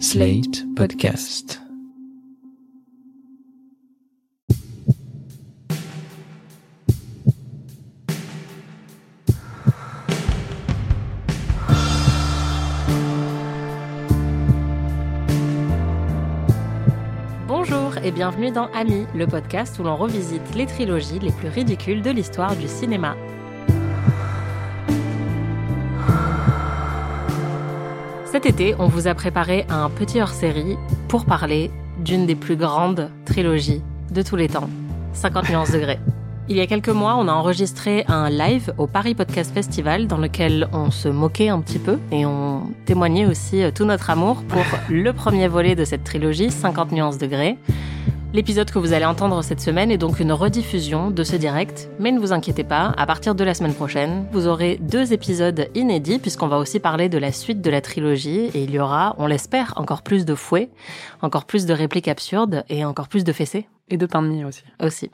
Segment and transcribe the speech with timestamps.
[0.00, 1.60] Slate Podcast.
[17.46, 22.02] Bonjour et bienvenue dans Ami, le podcast où l'on revisite les trilogies les plus ridicules
[22.02, 23.16] de l'histoire du cinéma.
[28.34, 30.76] Cet été, on vous a préparé un petit hors-série
[31.06, 31.70] pour parler
[32.00, 34.68] d'une des plus grandes trilogies de tous les temps,
[35.12, 36.00] 50 nuances degrés.
[36.48, 40.16] Il y a quelques mois, on a enregistré un live au Paris Podcast Festival dans
[40.16, 44.42] lequel on se moquait un petit peu et on témoignait aussi euh, tout notre amour
[44.48, 47.56] pour le premier volet de cette trilogie, 50 nuances degrés.
[48.34, 52.10] L'épisode que vous allez entendre cette semaine est donc une rediffusion de ce direct, mais
[52.10, 56.18] ne vous inquiétez pas, à partir de la semaine prochaine, vous aurez deux épisodes inédits
[56.18, 59.28] puisqu'on va aussi parler de la suite de la trilogie et il y aura, on
[59.28, 60.68] l'espère, encore plus de fouets,
[61.22, 64.44] encore plus de répliques absurdes et encore plus de fessées Et de pain de mie
[64.44, 64.64] aussi.
[64.82, 65.12] aussi.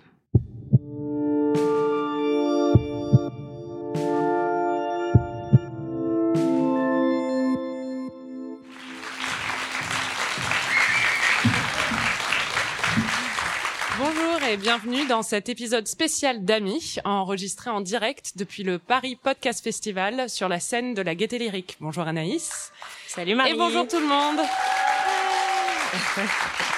[14.03, 19.63] Bonjour et bienvenue dans cet épisode spécial d'Amis, enregistré en direct depuis le Paris Podcast
[19.63, 21.77] Festival sur la scène de la Gaîté Lyrique.
[21.81, 22.73] Bonjour Anaïs.
[23.07, 24.41] Salut Marie Et bonjour tout le monde.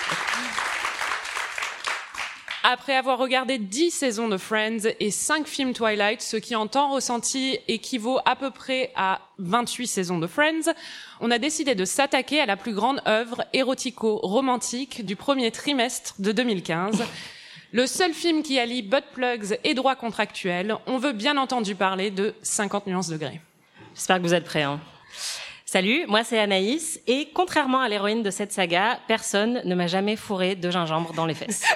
[2.64, 6.92] Après avoir regardé 10 saisons de Friends et 5 films Twilight, ce qui en temps
[6.92, 10.72] ressenti équivaut à peu près à 28 saisons de Friends,
[11.20, 16.30] on a décidé de s'attaquer à la plus grande œuvre érotico-romantique du premier trimestre de
[16.30, 17.02] 2015.
[17.72, 22.12] Le seul film qui allie butt plugs et droits contractuels, on veut bien entendu parler
[22.12, 23.40] de 50 nuances degrés.
[23.96, 24.62] J'espère que vous êtes prêts.
[24.62, 24.78] Hein.
[25.72, 30.16] Salut, moi c'est Anaïs et contrairement à l'héroïne de cette saga, personne ne m'a jamais
[30.16, 31.64] fourré de gingembre dans les fesses.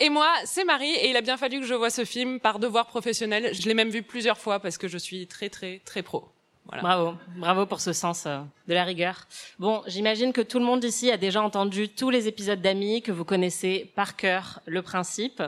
[0.00, 2.58] Et moi, c'est Marie, et il a bien fallu que je voie ce film par
[2.58, 3.54] devoir professionnel.
[3.54, 6.33] Je l'ai même vu plusieurs fois parce que je suis très, très, très pro.
[6.66, 6.82] Voilà.
[6.82, 9.26] Bravo, bravo pour ce sens euh, de la rigueur.
[9.58, 13.12] Bon, j'imagine que tout le monde ici a déjà entendu tous les épisodes d'Amis, que
[13.12, 15.42] vous connaissez par cœur le principe.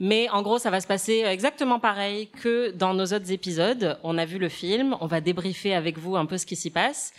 [0.00, 3.98] Mais en gros, ça va se passer exactement pareil que dans nos autres épisodes.
[4.02, 6.70] On a vu le film, on va débriefer avec vous un peu ce qui s'y
[6.70, 7.12] passe.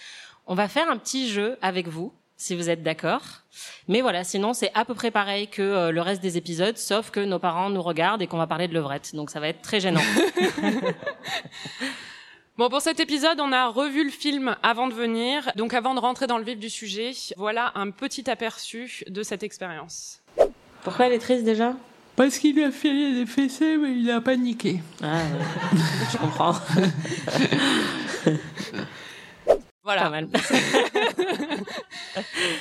[0.46, 3.22] On va faire un petit jeu avec vous, si vous êtes d'accord.
[3.88, 7.12] Mais voilà, sinon c'est à peu près pareil que euh, le reste des épisodes, sauf
[7.12, 9.14] que nos parents nous regardent et qu'on va parler de levrette.
[9.14, 10.02] Donc ça va être très gênant.
[12.60, 15.50] Bon, pour cet épisode, on a revu le film avant de venir.
[15.56, 19.44] Donc avant de rentrer dans le vif du sujet, voilà un petit aperçu de cette
[19.44, 20.22] expérience.
[20.84, 21.74] Pourquoi elle est triste déjà?
[22.18, 24.82] Parce qu'il lui a filé des fessées, mais il a paniqué.
[25.02, 25.22] Ah,
[26.12, 26.56] je comprends.
[29.82, 30.02] Voilà.
[30.04, 30.28] Pas mal.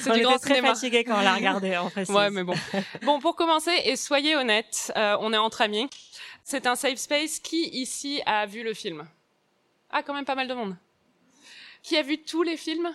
[0.00, 0.74] C'est on du était grand très cinéma.
[0.74, 2.08] fatigués quand on l'a regardé, en fait.
[2.08, 2.54] Ouais, mais bon.
[3.02, 5.90] Bon, pour commencer, et soyez honnêtes, euh, on est entre amis.
[6.44, 7.40] C'est un safe space.
[7.40, 9.04] Qui ici a vu le film?
[9.90, 10.76] Ah, quand même pas mal de monde.
[11.82, 12.90] Qui a vu tous les films?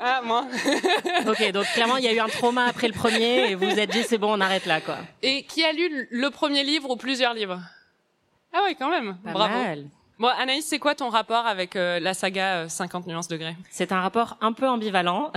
[0.00, 0.46] Ah, moi.
[1.26, 3.78] Ok, donc clairement, il y a eu un trauma après le premier et vous vous
[3.78, 4.98] êtes dit, c'est bon, on arrête là, quoi.
[5.22, 7.60] Et qui a lu le premier livre ou plusieurs livres?
[8.52, 9.18] Ah oui, quand même.
[9.24, 9.54] Pas Bravo.
[9.54, 9.86] mal.
[10.18, 13.54] Bon, Anaïs, c'est quoi ton rapport avec euh, la saga euh, 50 nuances degrés?
[13.70, 15.30] C'est un rapport un peu ambivalent.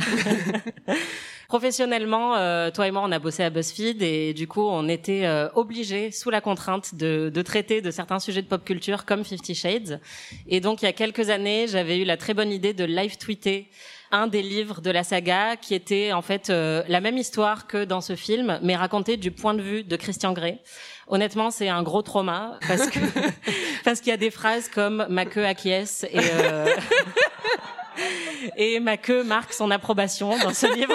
[1.48, 5.26] Professionnellement, euh, toi et moi, on a bossé à BuzzFeed et du coup, on était
[5.26, 9.24] euh, obligés, sous la contrainte, de, de traiter de certains sujets de pop culture comme
[9.24, 10.00] Fifty Shades.
[10.48, 13.18] Et donc, il y a quelques années, j'avais eu la très bonne idée de live
[13.18, 13.70] tweeter
[14.12, 17.86] un des livres de la saga qui était en fait euh, la même histoire que
[17.86, 20.60] dans ce film, mais racontée du point de vue de Christian Grey.
[21.12, 23.00] Honnêtement, c'est un gros trauma parce que
[23.84, 26.74] parce qu'il y a des phrases comme ma queue acquiesce et euh,
[28.58, 30.94] et ma queue marque son approbation dans ce livre.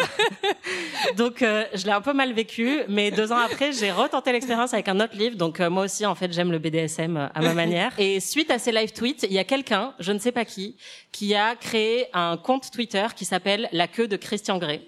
[1.17, 4.75] donc euh, je l'ai un peu mal vécu, mais deux ans après, j'ai retenté l'expérience
[4.75, 5.37] avec un autre livre.
[5.37, 7.93] Donc euh, moi aussi, en fait, j'aime le BDSM euh, à ma manière.
[7.99, 10.77] Et suite à ces live tweets, il y a quelqu'un, je ne sais pas qui,
[11.17, 14.83] qui a créé un compte Twitter qui s'appelle La queue de Christian Grey.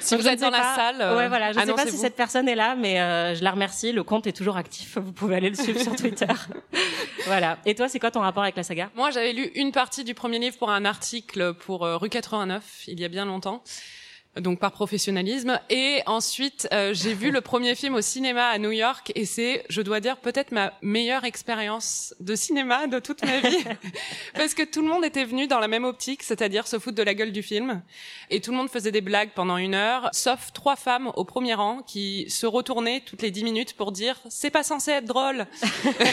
[0.00, 1.98] Si Donc, vous êtes dans la salle, euh, ouais, voilà, je ne sais pas si
[1.98, 3.92] cette personne est là, mais euh, je la remercie.
[3.92, 4.96] Le compte est toujours actif.
[4.96, 6.26] Vous pouvez aller le suivre sur Twitter.
[7.26, 7.58] voilà.
[7.66, 8.88] Et toi, c'est quoi ton rapport avec la saga?
[8.94, 12.84] Moi, j'avais lu une partie du premier livre pour un article pour euh, Rue 89,
[12.86, 13.62] il y a bien longtemps.
[14.40, 15.60] Donc par professionnalisme.
[15.70, 19.64] Et ensuite, euh, j'ai vu le premier film au cinéma à New York et c'est,
[19.68, 23.64] je dois dire, peut-être ma meilleure expérience de cinéma de toute ma vie,
[24.34, 27.02] parce que tout le monde était venu dans la même optique, c'est-à-dire se foutre de
[27.02, 27.82] la gueule du film,
[28.30, 31.54] et tout le monde faisait des blagues pendant une heure, sauf trois femmes au premier
[31.54, 35.46] rang qui se retournaient toutes les dix minutes pour dire c'est pas censé être drôle.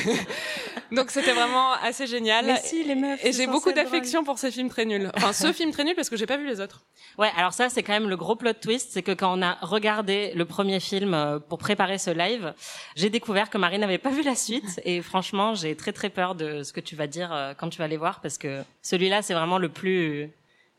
[0.91, 2.45] donc c'était vraiment assez génial.
[2.45, 3.24] Mais si, les meufs.
[3.25, 5.12] Et j'ai beaucoup d'affection pour ces films très nuls.
[5.15, 6.83] Enfin, ce film très nul parce que j'ai pas vu les autres.
[7.17, 9.57] Ouais, alors ça, c'est quand même le gros plot twist, c'est que quand on a
[9.61, 12.53] regardé le premier film euh, pour préparer ce live,
[12.95, 16.35] j'ai découvert que Marie n'avait pas vu la suite, et franchement, j'ai très très peur
[16.35, 19.21] de ce que tu vas dire euh, quand tu vas les voir, parce que celui-là,
[19.21, 20.29] c'est vraiment le plus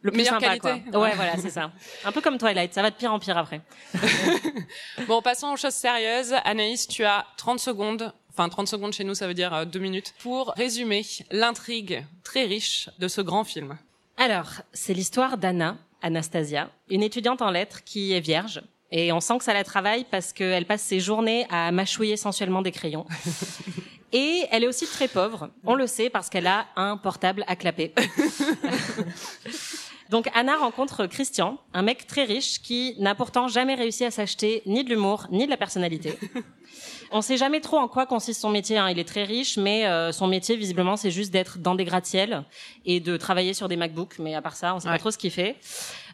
[0.02, 0.90] le plus Meilleure sympa, qualité.
[0.90, 1.00] quoi.
[1.00, 1.12] Ouais.
[1.14, 1.70] Voilà, c'est ça.
[2.04, 3.60] Un peu comme Twilight, ça va de pire en pire après.
[5.06, 6.34] Bon, passons aux choses sérieuses.
[6.44, 8.12] Anaïs, tu as 30 secondes.
[8.30, 10.12] Enfin, 30 secondes chez nous, ça veut dire euh, deux minutes.
[10.20, 13.78] Pour résumer l'intrigue très riche de ce grand film.
[14.16, 18.62] Alors, c'est l'histoire d'Anna, Anastasia, une étudiante en lettres qui est vierge.
[18.90, 22.60] Et on sent que ça la travaille parce qu'elle passe ses journées à mâchouiller sensuellement
[22.60, 23.06] des crayons.
[24.12, 25.48] Et elle est aussi très pauvre.
[25.64, 27.94] On le sait parce qu'elle a un portable à clapper.
[30.12, 34.62] Donc Anna rencontre Christian, un mec très riche qui n'a pourtant jamais réussi à s'acheter
[34.66, 36.16] ni de l'humour ni de la personnalité.
[37.14, 38.78] On sait jamais trop en quoi consiste son métier.
[38.78, 38.88] hein.
[38.90, 42.44] Il est très riche, mais euh, son métier visiblement c'est juste d'être dans des gratte-ciels
[42.84, 44.18] et de travailler sur des MacBooks.
[44.18, 44.94] Mais à part ça, on sait Ouais.
[44.94, 45.56] pas trop ce qu'il fait.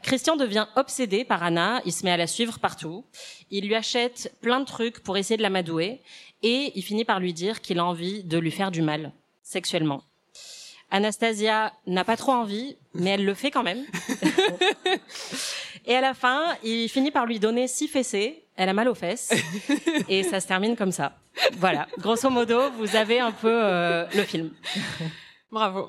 [0.03, 1.81] Christian devient obsédé par Anna.
[1.85, 3.05] Il se met à la suivre partout.
[3.51, 6.01] Il lui achète plein de trucs pour essayer de l'amadouer
[6.43, 9.13] et il finit par lui dire qu'il a envie de lui faire du mal
[9.43, 10.03] sexuellement.
[10.91, 13.85] Anastasia n'a pas trop envie, mais elle le fait quand même.
[15.87, 18.45] et à la fin, il finit par lui donner six fessées.
[18.57, 19.33] Elle a mal aux fesses.
[20.09, 21.13] Et ça se termine comme ça.
[21.59, 21.87] Voilà.
[21.99, 24.51] Grosso modo, vous avez un peu euh, le film.
[25.51, 25.89] Bravo.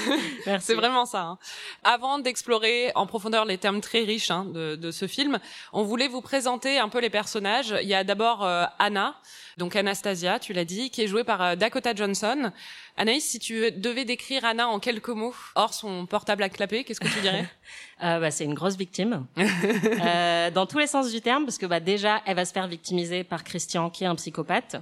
[0.60, 1.20] C'est vraiment ça.
[1.22, 1.38] hein.
[1.84, 5.38] Avant d'explorer en profondeur les termes très riches hein, de, de ce film,
[5.74, 7.74] on voulait vous présenter un peu les personnages.
[7.82, 9.14] Il y a d'abord euh, Anna,
[9.58, 12.52] donc Anastasia, tu l'as dit, qui est jouée par euh, Dakota Johnson.
[12.96, 17.00] Anaïs, si tu devais décrire Anna en quelques mots, hors son portable à clapper, qu'est-ce
[17.00, 17.46] que tu dirais
[18.02, 21.64] Euh, bah, c'est une grosse victime, euh, dans tous les sens du terme, parce que
[21.64, 24.76] bah, déjà, elle va se faire victimiser par Christian, qui est un psychopathe.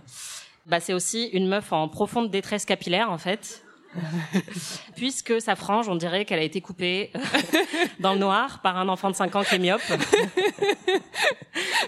[0.67, 3.63] Bah, c'est aussi une meuf en profonde détresse capillaire, en fait.
[4.97, 7.13] Puisque sa frange, on dirait qu'elle a été coupée
[8.01, 9.81] dans le noir par un enfant de 5 ans qui est myope.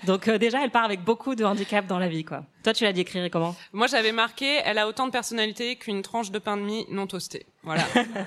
[0.04, 2.42] Donc euh, déjà, elle part avec beaucoup de handicap dans la vie, quoi.
[2.62, 3.54] Toi, tu l'as décrire comment?
[3.72, 7.06] Moi, j'avais marqué, elle a autant de personnalité qu'une tranche de pain de mie non
[7.06, 7.46] toasté.
[7.62, 7.82] Voilà.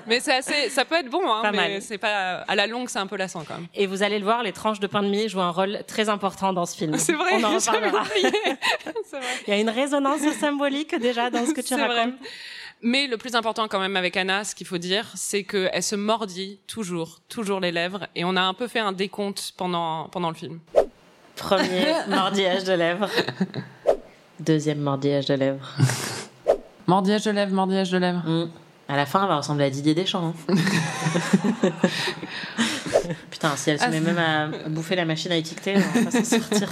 [0.06, 1.82] mais c'est assez, ça peut être bon, hein, Pas mais mal.
[1.82, 3.66] c'est pas à la longue, c'est un peu lassant quand même.
[3.74, 6.08] Et vous allez le voir, les tranches de pain de mie jouent un rôle très
[6.08, 6.96] important dans ce film.
[6.98, 7.30] C'est vrai.
[7.34, 8.02] On en reparlera.
[8.02, 8.32] vrai.
[9.46, 12.08] Il y a une résonance symbolique déjà dans ce que tu C'est vrai.
[12.82, 15.96] Mais le plus important quand même avec Anna, ce qu'il faut dire, c'est qu'elle se
[15.96, 18.06] mordit toujours, toujours les lèvres.
[18.16, 20.60] Et on a un peu fait un décompte pendant, pendant le film.
[21.36, 23.08] Premier mordillage de lèvres.
[24.38, 25.70] Deuxième mordillage de lèvres.
[26.86, 28.22] Mordillage de lèvres, mordillage de lèvres.
[28.26, 28.50] Mm.
[28.88, 30.34] À la fin, elle va ressembler à Didier Deschamps.
[30.48, 30.54] hein.
[33.30, 36.10] Putain, si elle se Ah, met même à bouffer la machine à étiqueter, on va
[36.10, 36.68] s'en sortir.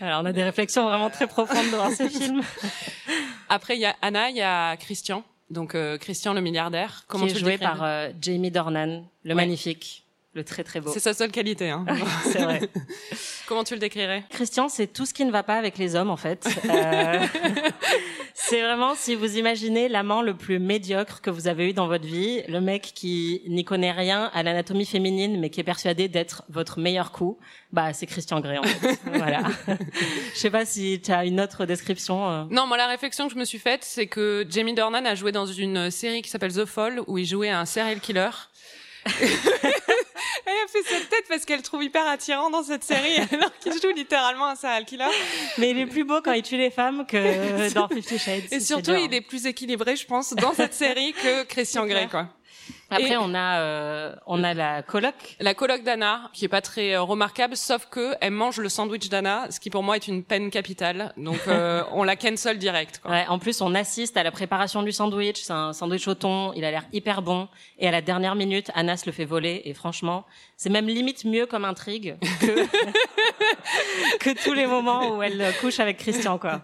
[0.00, 2.40] Alors, on a des réflexions vraiment très profondes dans ce film.
[3.48, 5.24] Après, il y a Anna, il y a Christian.
[5.50, 7.04] Donc euh, Christian le milliardaire.
[7.08, 9.34] Comment qui est tu joué par euh, Jamie Dornan, le Ouais.
[9.34, 10.90] magnifique, le très très beau.
[10.92, 11.70] C'est sa seule qualité.
[11.70, 11.84] Hein.
[12.24, 12.60] C'est vrai.
[13.46, 14.24] Comment tu le décrirais?
[14.28, 16.46] Christian, c'est tout ce qui ne va pas avec les hommes, en fait.
[16.68, 17.18] Euh,
[18.34, 22.04] c'est vraiment, si vous imaginez l'amant le plus médiocre que vous avez eu dans votre
[22.04, 26.42] vie, le mec qui n'y connaît rien à l'anatomie féminine, mais qui est persuadé d'être
[26.50, 27.38] votre meilleur coup,
[27.72, 28.98] bah, c'est Christian Grey, en fait.
[29.14, 29.40] voilà.
[30.34, 32.28] Je sais pas si tu as une autre description.
[32.30, 32.44] euh.
[32.50, 35.32] Non, moi la réflexion que je me suis faite, c'est que Jamie Dornan a joué
[35.32, 38.28] dans une série qui s'appelle The Fall, où il jouait un serial killer.
[40.48, 43.52] Elle a fait cette tête parce qu'elle le trouve hyper attirant dans cette série, alors
[43.58, 45.04] qu'il joue littéralement un serial killer.
[45.58, 48.50] Mais il est plus beau quand il tue les femmes que dans Fifty Shades.
[48.50, 52.28] Et surtout, il est plus équilibré, je pense, dans cette série que Christian Grey, quoi.
[52.90, 55.14] Après, Et- on a, euh, on a la coloc.
[55.40, 59.10] La coloc d'Anna, qui est pas très euh, remarquable, sauf que elle mange le sandwich
[59.10, 61.12] d'Anna, ce qui pour moi est une peine capitale.
[61.18, 63.00] Donc euh, on la cancel direct.
[63.02, 63.10] Quoi.
[63.10, 65.40] Ouais, en plus, on assiste à la préparation du sandwich.
[65.42, 66.52] C'est un sandwich au thon.
[66.56, 67.48] Il a l'air hyper bon.
[67.78, 69.60] Et à la dernière minute, Anna se le fait voler.
[69.66, 70.24] Et franchement,
[70.56, 72.66] c'est même limite mieux comme intrigue que,
[74.18, 76.62] que tous les moments où elle couche avec Christian, quoi.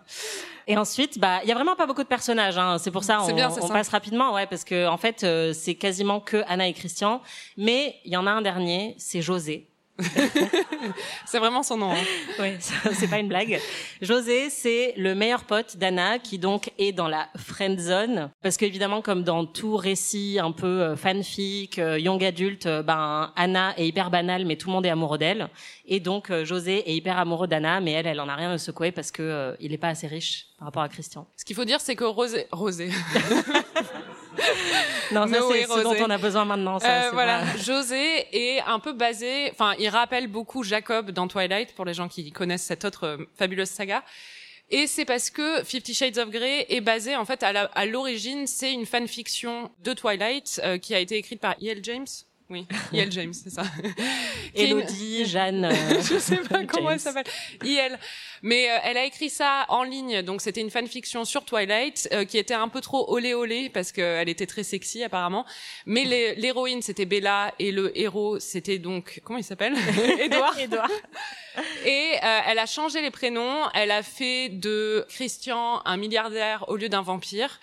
[0.66, 2.58] Et ensuite, bah, il y a vraiment pas beaucoup de personnages.
[2.58, 2.78] Hein.
[2.78, 5.74] C'est pour ça on, bien, on passe rapidement, ouais, parce que en fait, euh, c'est
[5.74, 7.20] quasiment que Anna et Christian.
[7.56, 9.68] Mais il y en a un dernier, c'est José,
[11.26, 11.92] c'est vraiment son nom.
[11.92, 12.02] Hein.
[12.40, 13.60] Oui, c'est pas une blague.
[14.02, 19.02] José, c'est le meilleur pote d'Anna qui donc est dans la friend zone parce qu'évidemment
[19.02, 23.86] comme dans tout récit un peu euh, fanfic, euh, young adulte, euh, ben Anna est
[23.86, 25.48] hyper banale mais tout le monde est amoureux d'elle
[25.86, 28.90] et donc José est hyper amoureux d'Anna mais elle elle en a rien à secouer
[28.90, 31.26] parce que il est pas assez riche par rapport à Christian.
[31.36, 32.90] Ce qu'il faut dire c'est que Rosé Rosé
[35.12, 36.78] non, ça c'est ce dont on a besoin maintenant.
[36.78, 41.74] Ça, euh, voilà, José est un peu basé, enfin, il rappelle beaucoup Jacob dans Twilight
[41.74, 44.02] pour les gens qui connaissent cette autre euh, fabuleuse saga.
[44.70, 48.72] Et c'est parce que Fifty Shades of Grey est basé en fait à l'origine, c'est
[48.72, 51.80] une fanfiction de Twilight euh, qui a été écrite par E.L.
[51.82, 52.06] James.
[52.50, 53.10] Oui, E.L.
[53.10, 53.62] James, c'est ça.
[54.54, 55.66] Elodie, Jeanne.
[56.02, 57.24] je sais pas comment elle s'appelle.
[57.62, 57.98] E.L.
[58.42, 62.26] Mais euh, elle a écrit ça en ligne, donc c'était une fanfiction sur Twilight euh,
[62.26, 65.46] qui était un peu trop olé olé parce qu'elle était très sexy apparemment.
[65.86, 66.04] Mais
[66.36, 69.74] l'héroïne c'était Bella et le héros c'était donc comment il s'appelle
[70.18, 70.58] Edouard.
[70.58, 70.90] Edouard.
[71.86, 73.70] Et euh, elle a changé les prénoms.
[73.72, 77.58] Elle a fait de Christian un milliardaire au lieu d'un vampire.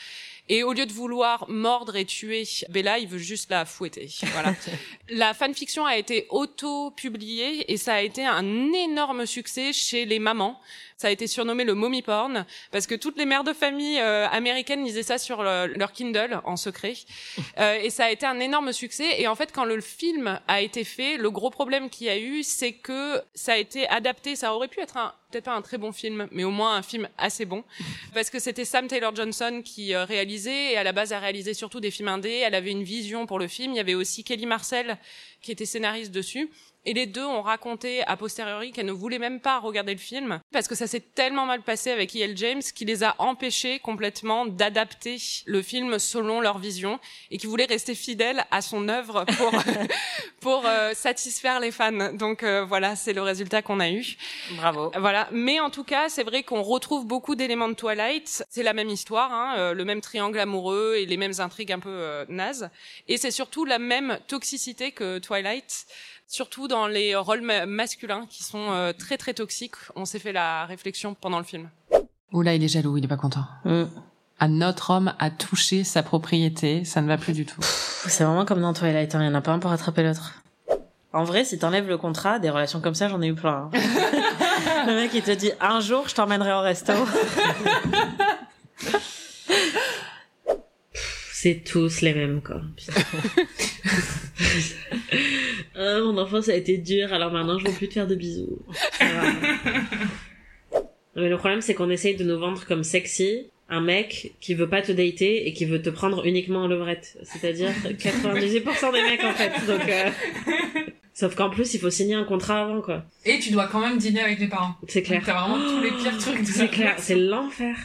[0.54, 4.10] Et au lieu de vouloir mordre et tuer Bella, il veut juste la fouetter.
[4.34, 4.54] Voilà.
[5.10, 10.60] la fanfiction a été auto-publiée et ça a été un énorme succès chez les mamans.
[10.98, 14.28] Ça a été surnommé le mommy porn parce que toutes les mères de famille euh,
[14.28, 16.96] américaines lisaient ça sur leur Kindle en secret.
[17.60, 19.22] Euh, et ça a été un énorme succès.
[19.22, 22.18] Et en fait, quand le film a été fait, le gros problème qu'il y a
[22.18, 24.36] eu, c'est que ça a été adapté.
[24.36, 26.82] Ça aurait pu être un peut-être pas un très bon film, mais au moins un
[26.82, 27.64] film assez bon,
[28.14, 31.54] parce que c'était Sam Taylor Johnson qui euh, réalisait et à la base a réalisé
[31.54, 32.44] surtout des films indés.
[32.46, 33.74] Elle avait une vision pour le film.
[33.74, 34.98] Il y avait aussi Kelly Marcel
[35.42, 36.50] qui était scénariste dessus.
[36.84, 40.40] Et les deux ont raconté a posteriori qu'elles ne voulaient même pas regarder le film
[40.52, 42.36] parce que ça s'est tellement mal passé avec E.L.
[42.36, 47.66] James qui les a empêchés complètement d'adapter le film selon leur vision et qui voulaient
[47.66, 49.52] rester fidèles à son œuvre pour
[50.42, 52.14] pour euh, satisfaire les fans.
[52.14, 54.18] Donc euh, voilà, c'est le résultat qu'on a eu.
[54.56, 54.92] Bravo.
[54.98, 58.44] Voilà, mais en tout cas, c'est vrai qu'on retrouve beaucoup d'éléments de Twilight.
[58.50, 61.80] C'est la même histoire, hein, euh, le même triangle amoureux et les mêmes intrigues un
[61.80, 62.72] peu nazes.
[63.08, 65.31] Et c'est surtout la même toxicité que Twilight
[66.28, 69.76] surtout dans les rôles masculins qui sont euh, très très toxiques.
[69.96, 71.70] On s'est fait la réflexion pendant le film.
[72.32, 73.46] Oula, il est jaloux, il est pas content.
[73.66, 73.84] Mm.
[74.40, 77.62] À notre homme a touché sa propriété, ça ne va plus du tout.
[77.62, 79.20] C'est vraiment comme dans Twilight, hein.
[79.22, 80.42] il n'y en a pas un pour attraper l'autre.
[81.14, 83.70] En vrai, si t'enlèves le contrat, des relations comme ça, j'en ai eu plein.
[83.74, 83.74] Hein.
[84.88, 86.94] le mec, il te dit un jour, je t'emmènerai au resto.
[91.34, 92.62] C'est tous les mêmes, quoi.
[96.22, 98.60] Enfance a été dur, alors maintenant je veux plus te faire de bisous.
[101.16, 104.70] Mais le problème, c'est qu'on essaye de nous vendre comme sexy un mec qui veut
[104.70, 107.18] pas te dater et qui veut te prendre uniquement en levrette.
[107.24, 109.52] C'est-à-dire 98% des mecs, en fait.
[109.66, 110.10] Donc, euh,
[111.14, 113.04] Sauf qu'en plus, il faut signer un contrat avant, quoi.
[113.26, 114.76] Et tu dois quand même dîner avec les parents.
[114.88, 115.22] C'est clair.
[115.26, 116.46] T'as vraiment tous les pires trucs.
[116.46, 117.76] C'est clair, c'est l'enfer.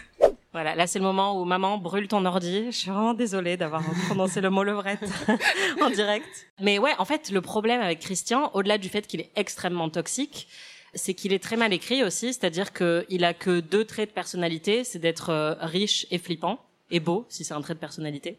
[0.57, 2.65] Voilà, là c'est le moment où maman brûle ton ordi.
[2.71, 5.05] Je suis vraiment désolée d'avoir prononcé le mot levrette
[5.83, 6.49] en direct.
[6.63, 10.49] Mais ouais, en fait, le problème avec Christian, au-delà du fait qu'il est extrêmement toxique,
[10.95, 14.83] c'est qu'il est très mal écrit aussi, c'est-à-dire qu'il a que deux traits de personnalité,
[14.83, 16.59] c'est d'être euh, riche et flippant,
[16.91, 18.39] et beau, si c'est un trait de personnalité.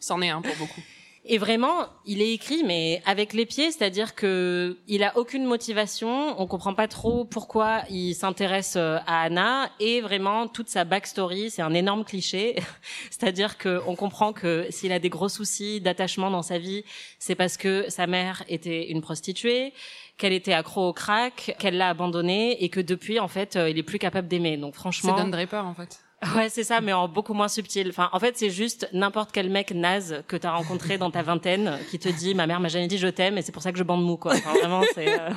[0.00, 0.80] C'en est un pour beaucoup.
[1.26, 6.38] Et vraiment, il est écrit, mais avec les pieds, c'est-à-dire que il a aucune motivation.
[6.38, 11.48] On comprend pas trop pourquoi il s'intéresse euh, à Anna et vraiment toute sa backstory,
[11.48, 12.56] c'est un énorme cliché.
[13.10, 16.84] c'est-à-dire que on comprend que s'il a des gros soucis d'attachement dans sa vie,
[17.18, 19.72] c'est parce que sa mère était une prostituée
[20.18, 23.78] qu'elle était accro au crack, qu'elle l'a abandonné et que depuis en fait euh, il
[23.78, 24.58] est plus capable d'aimer.
[24.58, 26.00] Donc franchement, c'est Don Draper en fait.
[26.36, 27.88] Ouais, c'est ça, mais en beaucoup moins subtil.
[27.90, 31.78] Enfin, en fait, c'est juste n'importe quel mec naze que t'as rencontré dans ta vingtaine
[31.90, 33.78] qui te dit ma mère m'a jamais dit je t'aime et c'est pour ça que
[33.78, 34.32] je bande mou quoi.
[34.32, 35.08] Enfin, vraiment, c'est.
[35.08, 35.30] Euh,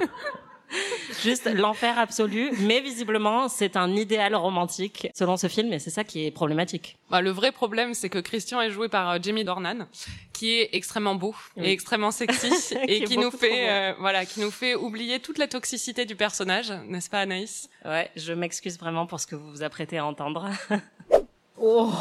[1.24, 6.04] Juste l'enfer absolu, mais visiblement c'est un idéal romantique selon ce film et c'est ça
[6.04, 6.98] qui est problématique.
[7.10, 9.88] Bah, le vrai problème c'est que Christian est joué par euh, Jamie Dornan,
[10.34, 14.52] qui est extrêmement beau et extrêmement sexy et qui, nous fait euh, voilà, qui nous
[14.52, 17.70] fait oublier toute la toxicité du personnage, n'est-ce pas Anaïs?
[17.86, 20.50] Ouais, je m'excuse vraiment pour ce que vous vous apprêtez à entendre.
[21.62, 21.94] oh,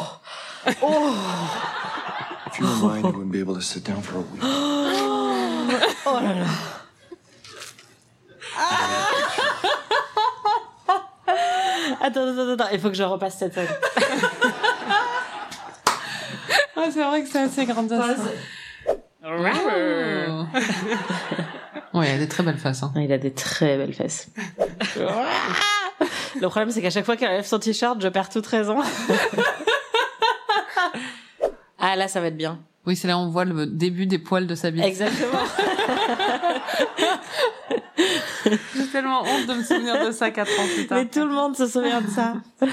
[0.82, 1.14] oh.
[2.48, 4.40] If you were mine, you wouldn't be able to sit down for a week.
[4.42, 6.46] oh là là.
[12.00, 13.66] Attends, attends, attends, il faut que je repasse cette scène.
[16.76, 18.14] ah, c'est vrai que c'est assez grand ça.
[21.94, 22.82] ouais, il a des très belles fesses.
[22.82, 22.92] Hein.
[22.96, 24.28] Il a des très belles fesses.
[26.40, 28.78] Le problème, c'est qu'à chaque fois qu'il enlève son t-shirt, je perds toute raison.
[31.78, 32.60] ah, là, ça va être bien.
[32.86, 34.84] Oui, c'est là où on voit le début des poils de sa bite.
[34.84, 35.40] Exactement.
[38.74, 40.98] J'ai tellement honte de me souvenir de ça quatre ans plus tard.
[40.98, 42.34] Mais tout le monde se souvient de ça.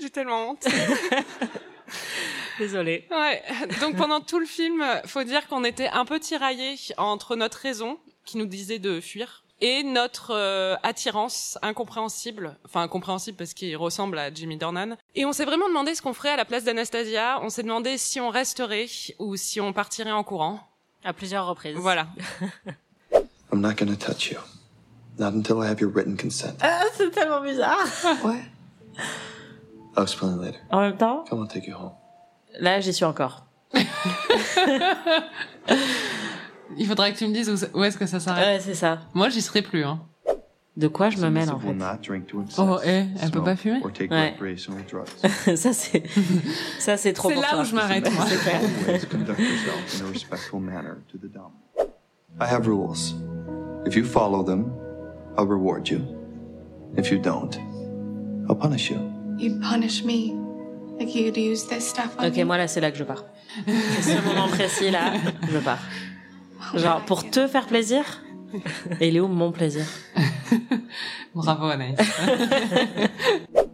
[0.00, 0.66] J'ai tellement honte.
[2.58, 3.06] Désolée.
[3.10, 3.42] Ouais.
[3.80, 7.98] Donc pendant tout le film, faut dire qu'on était un peu tiraillés entre notre raison,
[8.24, 14.18] qui nous disait de fuir, et notre euh, attirance incompréhensible, enfin incompréhensible parce qu'il ressemble
[14.18, 14.96] à Jimmy Dornan.
[15.14, 17.38] Et on s'est vraiment demandé ce qu'on ferait à la place d'Anastasia.
[17.42, 18.86] On s'est demandé si on resterait
[19.18, 20.60] ou si on partirait en courant.
[21.04, 21.76] À plusieurs reprises.
[21.76, 22.08] Voilà.
[23.52, 24.38] I'm not gonna touch you.
[25.18, 26.56] Not until I have your written consent.
[26.60, 27.78] Ah, c'est tellement bizarre.
[28.22, 28.34] What?
[29.96, 30.58] I'll explain later.
[30.70, 31.92] En même temps, Come on, take you home.
[32.60, 33.46] là, j'y suis encore.
[36.76, 38.46] Il faudrait que tu me dises où, où est-ce que ça s'arrête.
[38.46, 38.98] Ouais, c'est ça.
[39.14, 39.84] Moi, j'y serai plus.
[39.84, 40.00] Hein.
[40.76, 41.74] De quoi je me mêle en fait?
[42.58, 43.80] Oh, eh, elle peut pas fumer?
[43.82, 44.36] or take Ouais.
[45.56, 46.02] Ça c'est
[46.78, 47.60] ça c'est trop C'est là toi.
[47.60, 48.26] où je m'arrête, moi.
[52.38, 53.14] I have rules.
[53.86, 54.70] If you follow them,
[55.38, 56.00] I'll reward you.
[56.96, 57.56] If you don't,
[58.48, 58.98] I'll punish you.
[59.38, 60.34] You'd punish me.
[60.98, 62.44] Like you'd use this stuff on Ok, me.
[62.44, 63.24] moi là c'est là que je pars.
[63.66, 65.12] C'est ce moment précis là,
[65.50, 65.78] je pars.
[66.74, 68.22] Genre pour te faire plaisir.
[69.00, 69.84] Et il est où mon plaisir?
[71.34, 71.98] Bravo, Anaïs.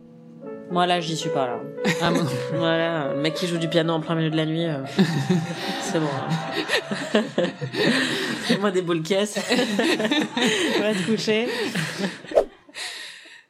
[0.73, 1.61] Moi là j'y suis pas là.
[2.01, 2.11] Ah.
[2.55, 4.79] Voilà, le mec qui joue du piano en plein milieu de la nuit, euh,
[5.83, 6.07] c'est bon.
[7.15, 7.23] hein.
[8.45, 9.37] Fais-moi des boules caisses.
[9.37, 11.49] Va te coucher.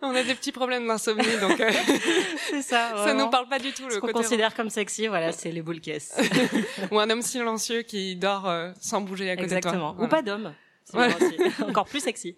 [0.05, 1.71] On a des petits problèmes d'insomnie, donc euh,
[2.51, 2.89] C'est ça.
[2.91, 3.25] ça vraiment.
[3.27, 5.81] nous parle pas du tout le Ce qu'on considère comme sexy, voilà, c'est les boules
[5.81, 6.17] caisses.
[6.91, 9.93] ou un homme silencieux qui dort euh, sans bouger à côté Exactement.
[9.93, 10.05] de toi.
[10.05, 10.53] Ou pas d'homme.
[10.93, 11.15] Voilà.
[11.69, 12.37] Encore plus sexy.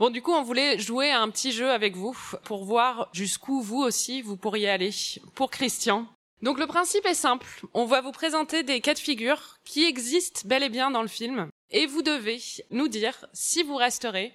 [0.00, 3.60] Bon, du coup, on voulait jouer à un petit jeu avec vous pour voir jusqu'où
[3.60, 4.88] vous aussi vous pourriez aller.
[5.34, 6.06] Pour Christian.
[6.40, 7.46] Donc le principe est simple.
[7.74, 11.08] On va vous présenter des cas de figure qui existent bel et bien dans le
[11.08, 11.50] film.
[11.70, 12.40] Et vous devez
[12.70, 14.32] nous dire si vous resterez,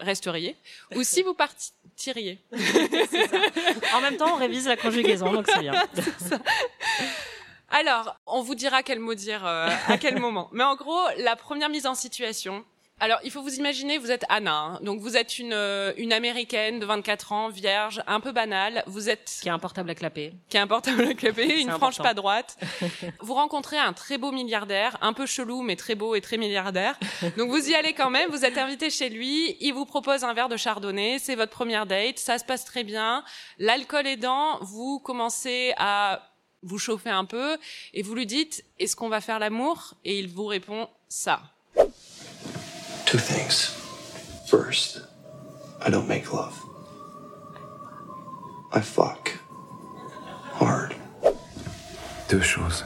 [0.00, 0.56] resteriez,
[0.96, 2.40] ou si vous partiriez.
[3.94, 5.84] En même temps, on révise la conjugaison, donc c'est bien.
[7.70, 10.48] Alors, on vous dira quel mot dire euh, à quel moment.
[10.50, 12.64] Mais en gros, la première mise en situation.
[13.02, 14.78] Alors, il faut vous imaginer, vous êtes Anna, hein.
[14.82, 18.84] donc vous êtes une euh, une américaine de 24 ans, vierge, un peu banale.
[18.86, 20.34] Vous êtes Qui a un portable à clapper.
[20.50, 22.02] qui a un portable à clapper, une C'est frange important.
[22.02, 22.58] pas droite.
[23.20, 26.98] vous rencontrez un très beau milliardaire, un peu chelou mais très beau et très milliardaire.
[27.38, 30.34] Donc vous y allez quand même, vous êtes invité chez lui, il vous propose un
[30.34, 33.24] verre de chardonnay, c'est votre première date, ça se passe très bien.
[33.58, 36.20] L'alcool aidant, vous commencez à
[36.62, 37.56] vous chauffer un peu
[37.94, 39.94] et vous lui dites est-ce qu'on va faire l'amour?
[40.04, 41.40] Et il vous répond ça.
[43.10, 43.74] Two things.
[44.46, 45.00] First,
[45.84, 46.54] I don't make love.
[48.72, 49.32] I fuck.
[50.52, 50.94] Hard.
[52.28, 52.84] Deux choses.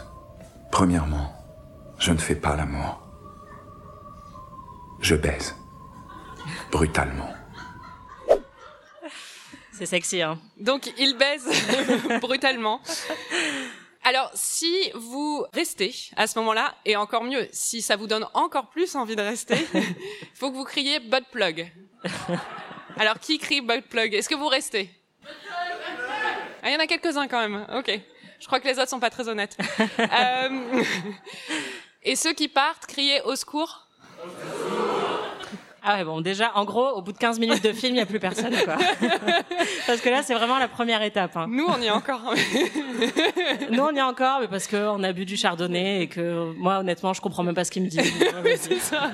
[0.71, 1.31] Premièrement,
[1.99, 3.03] je ne fais pas l'amour.
[5.01, 5.55] Je baise.
[6.73, 7.29] Brutalement.
[9.73, 10.39] C'est sexy, hein.
[10.59, 11.47] Donc il baise
[12.23, 12.81] brutalement.
[14.07, 18.69] Alors, si vous restez à ce moment-là, et encore mieux, si ça vous donne encore
[18.69, 19.83] plus envie de rester, il
[20.35, 21.73] faut que vous criez butt plug.
[22.99, 24.91] Alors, qui crie butt plug Est-ce que vous restez?
[26.63, 27.67] Ah, il y en a quelques-uns quand même.
[27.75, 27.99] Ok.
[28.41, 29.57] Je crois que les autres sont pas très honnêtes.
[29.99, 30.83] Euh,
[32.03, 33.89] Et ceux qui partent, criez au secours.
[35.87, 38.01] Ah ouais, bon, déjà, en gros, au bout de 15 minutes de film, il n'y
[38.01, 38.77] a plus personne, quoi.
[39.87, 41.37] parce que là, c'est vraiment la première étape.
[41.37, 41.47] Hein.
[41.47, 42.35] Nous, on y est encore.
[43.71, 46.79] Nous, on y est encore, mais parce qu'on a bu du chardonnay et que moi,
[46.79, 48.01] honnêtement, je comprends même pas ce qu'il me dit.
[48.57, 49.11] C'est ça.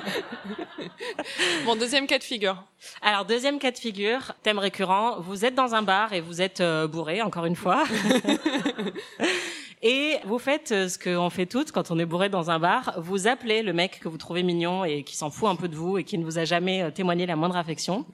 [1.64, 2.62] Bon, deuxième cas de figure.
[3.02, 6.61] Alors, deuxième cas de figure, thème récurrent, vous êtes dans un bar et vous êtes
[6.61, 7.83] euh, bourré, encore une fois.
[9.83, 12.95] et vous faites euh, ce qu'on fait toutes quand on est bourré dans un bar,
[12.99, 15.77] vous appelez le mec que vous trouvez mignon et qui s'en fout un peu de
[15.77, 18.05] vous et qui ne vous a jamais euh, témoigné la moindre affection.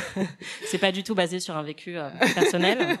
[0.66, 2.98] C'est pas du tout basé sur un vécu euh, personnel.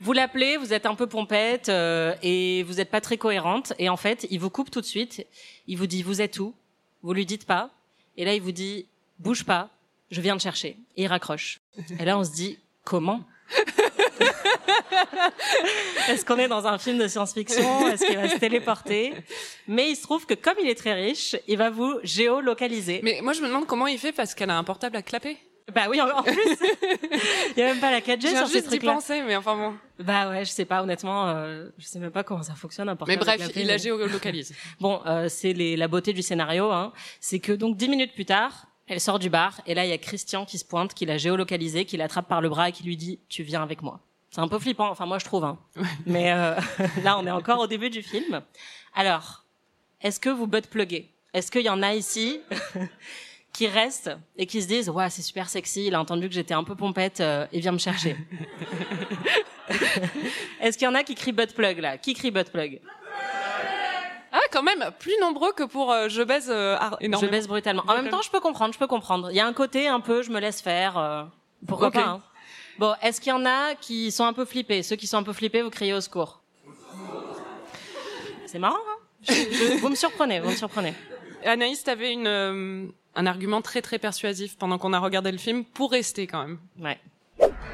[0.00, 3.72] Vous l'appelez, vous êtes un peu pompette euh, et vous n'êtes pas très cohérente.
[3.78, 5.26] Et en fait, il vous coupe tout de suite.
[5.66, 6.54] Il vous dit vous êtes où?
[7.02, 7.70] Vous lui dites pas.
[8.16, 8.86] Et là, il vous dit
[9.18, 9.70] bouge pas,
[10.10, 10.76] je viens te chercher.
[10.96, 11.60] Et il raccroche.
[11.98, 13.24] Et là, on se dit comment?
[16.08, 17.88] Est-ce qu'on est dans un film de science-fiction?
[17.88, 19.14] Est-ce qu'il va se téléporter?
[19.66, 23.00] Mais il se trouve que comme il est très riche, il va vous géolocaliser.
[23.02, 25.36] Mais moi, je me demande comment il fait parce qu'elle a un portable à clapper.
[25.74, 26.34] Bah oui, en, en plus,
[27.56, 28.94] il y a même pas la 4G Je viens sur ces trucs-là.
[28.94, 29.74] penser, mais enfin bon.
[29.98, 32.96] Bah ouais, je sais pas honnêtement, euh, je sais même pas comment ça fonctionne un
[33.06, 34.54] Mais bref, il la géolocalise.
[34.80, 36.92] Bon, euh, c'est la beauté du scénario, hein.
[37.20, 39.92] c'est que donc dix minutes plus tard, elle sort du bar et là il y
[39.92, 42.84] a Christian qui se pointe, qui l'a géolocalisé, qui l'attrape par le bras et qui
[42.84, 44.00] lui dit "Tu viens avec moi."
[44.38, 45.42] C'est un peu flippant, enfin moi je trouve.
[45.42, 45.58] Hein.
[46.06, 46.54] Mais euh,
[47.02, 48.40] là, on est encore au début du film.
[48.94, 49.42] Alors,
[50.00, 51.10] est-ce que vous butt-pluguez?
[51.34, 52.40] Est-ce qu'il y en a ici
[53.52, 56.54] qui restent et qui se disent ouais c'est super sexy, il a entendu que j'étais
[56.54, 58.16] un peu pompette euh, et vient me chercher?
[60.60, 61.98] Est-ce qu'il y en a qui crient butt plug là?
[61.98, 62.80] Qui crie butt plug
[64.30, 67.32] Ah, quand même, plus nombreux que pour euh, je baise euh, ar- Je énormément.
[67.32, 67.82] baisse brutalement.
[67.88, 69.30] En même temps, je peux comprendre, je peux comprendre.
[69.32, 70.96] Il y a un côté un peu je me laisse faire.
[70.96, 71.24] euh,
[71.66, 71.94] pourquoi Ok.
[71.94, 72.22] pas hein.
[72.78, 74.82] Bon, est-ce qu'il y en a qui sont un peu flippés?
[74.82, 76.40] Ceux qui sont un peu flippés, vous criez au secours.
[78.46, 78.98] C'est marrant, hein?
[79.28, 80.94] Je- je- Vous me surprenez, vous me surprenez.
[81.44, 85.64] Anaïs, t'avais une euh, un argument très très persuasif pendant qu'on a regardé le film
[85.64, 86.58] pour rester quand même.
[86.80, 86.98] Ouais.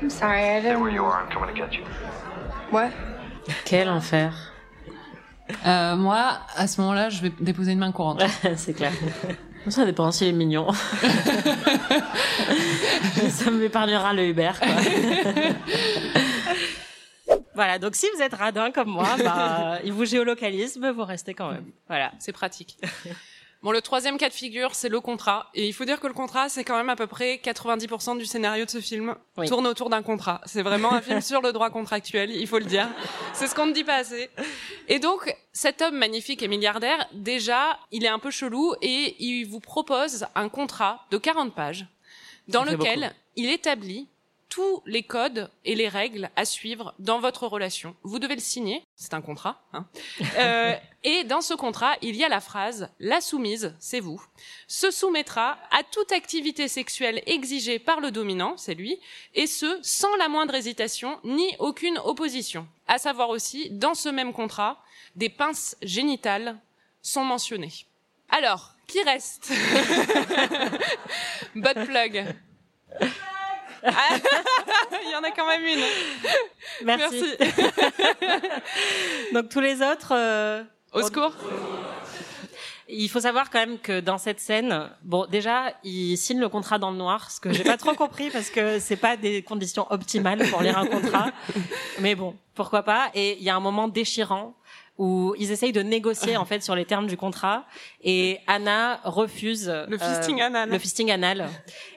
[0.02, 0.82] I'm sorry, I didn't.
[2.72, 2.90] What?
[3.64, 4.32] Quel enfer.
[5.66, 8.22] Euh, moi, à ce moment-là, je vais déposer une main courante.
[8.56, 8.92] c'est clair.
[9.68, 10.72] Ça dépend s'il est mignon.
[13.30, 14.52] Ça m'épargnera le Uber.
[14.58, 14.68] Quoi.
[17.54, 21.32] voilà, donc si vous êtes radin comme moi, bah, il vous géolocalise, mais vous restez
[21.34, 21.70] quand même.
[21.88, 22.12] Voilà.
[22.18, 22.76] C'est pratique.
[23.64, 25.48] Bon, le troisième cas de figure, c'est le contrat.
[25.54, 28.26] Et il faut dire que le contrat, c'est quand même à peu près 90% du
[28.26, 29.48] scénario de ce film Oui.
[29.48, 30.42] tourne autour d'un contrat.
[30.44, 32.86] C'est vraiment un film sur le droit contractuel, il faut le dire.
[33.32, 34.28] C'est ce qu'on ne dit pas assez.
[34.88, 39.44] Et donc, cet homme magnifique et milliardaire, déjà, il est un peu chelou et il
[39.46, 41.86] vous propose un contrat de 40 pages
[42.48, 43.14] dans lequel beaucoup.
[43.36, 44.08] il établit
[44.54, 47.96] tous les codes et les règles à suivre dans votre relation.
[48.04, 49.60] Vous devez le signer, c'est un contrat.
[49.72, 49.86] Hein.
[50.36, 54.22] Euh, et dans ce contrat, il y a la phrase «La soumise, c'est vous,
[54.68, 58.98] se soumettra à toute activité sexuelle exigée par le dominant, c'est lui,
[59.34, 64.32] et ce, sans la moindre hésitation ni aucune opposition.» À savoir aussi, dans ce même
[64.32, 64.82] contrat,
[65.16, 66.58] des pinces génitales
[67.02, 67.86] sont mentionnées.
[68.28, 69.52] Alors, qui reste?
[71.54, 72.24] Butt plug.
[75.04, 75.84] Il y en a quand même une.
[76.84, 77.24] Merci.
[79.32, 80.12] donc tous les autres.
[80.12, 81.32] euh, Au secours.
[82.86, 86.78] Il faut savoir quand même que dans cette scène, bon, déjà, il signe le contrat
[86.78, 89.86] dans le noir, ce que j'ai pas trop compris parce que c'est pas des conditions
[89.90, 91.30] optimales pour lire un contrat.
[92.00, 93.10] Mais bon, pourquoi pas.
[93.14, 94.54] Et il y a un moment déchirant
[94.96, 97.64] où ils essayent de négocier en fait sur les termes du contrat
[98.02, 100.70] et Anna refuse Le euh, fisting anal.
[100.70, 101.48] le fisting anal.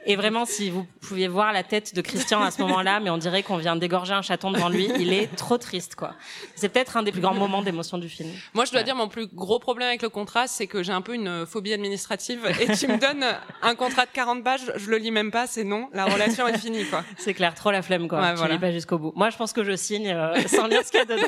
[0.07, 3.17] Et vraiment, si vous pouviez voir la tête de Christian à ce moment-là, mais on
[3.17, 6.15] dirait qu'on vient d'égorger un chaton devant lui, il est trop triste, quoi.
[6.55, 8.29] C'est peut-être un des plus grands moments d'émotion du film.
[8.53, 8.83] Moi, je dois Ouais.
[8.85, 11.73] dire, mon plus gros problème avec le contrat, c'est que j'ai un peu une phobie
[11.73, 12.39] administrative.
[12.61, 13.25] Et tu me donnes
[13.61, 16.57] un contrat de 40 pages, je le lis même pas, c'est non, la relation est
[16.57, 17.03] finie, quoi.
[17.17, 18.21] C'est clair, trop la flemme, quoi.
[18.21, 18.53] Ouais, tu voilà.
[18.55, 19.11] lis pas jusqu'au bout.
[19.15, 21.27] Moi, je pense que je signe euh, sans lire ce qu'il y a dedans.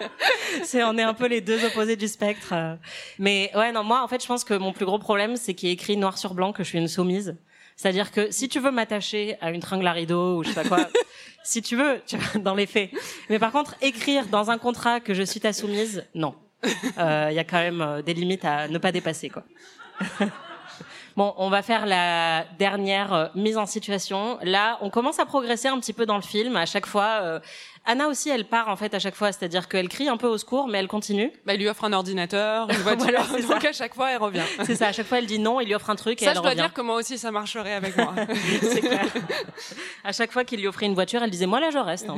[0.64, 2.52] c'est, on est un peu les deux opposés du spectre.
[2.52, 2.76] euh.
[3.18, 5.68] Mais ouais, non, moi, en fait, je pense que mon plus gros problème, c'est qu'il
[5.68, 7.36] est écrit noir sur blanc que je suis une soumise.
[7.76, 10.68] C'est-à-dire que si tu veux m'attacher à une tringle à rideau ou je sais pas
[10.68, 10.88] quoi,
[11.44, 12.90] si tu veux, tu vois, dans les faits.
[13.30, 16.34] Mais par contre, écrire dans un contrat que je suis ta soumise, non.
[16.64, 19.44] Il y a quand même euh, des limites à ne pas dépasser, quoi.
[21.16, 24.36] Bon, on va faire la dernière euh, mise en situation.
[24.42, 26.56] Là, on commence à progresser un petit peu dans le film.
[26.56, 27.40] À chaque fois, euh,
[27.86, 30.38] Anna aussi, elle part en fait à chaque fois, c'est-à-dire qu'elle crie un peu au
[30.38, 31.30] secours, mais elle continue.
[31.44, 33.68] Bah, il lui offre un ordinateur, une voiture, Voilà, c'est donc ça.
[33.68, 34.42] à chaque fois, elle revient.
[34.64, 34.88] C'est ça.
[34.88, 36.40] À chaque fois, elle dit non, il lui offre un truc et Ça, elle je
[36.42, 36.62] dois revient.
[36.62, 38.14] dire que moi aussi, ça marcherait avec moi.
[38.62, 39.06] C'est clair.
[40.02, 42.08] À chaque fois qu'il lui offrait une voiture, elle disait moi là je reste.
[42.08, 42.16] hein.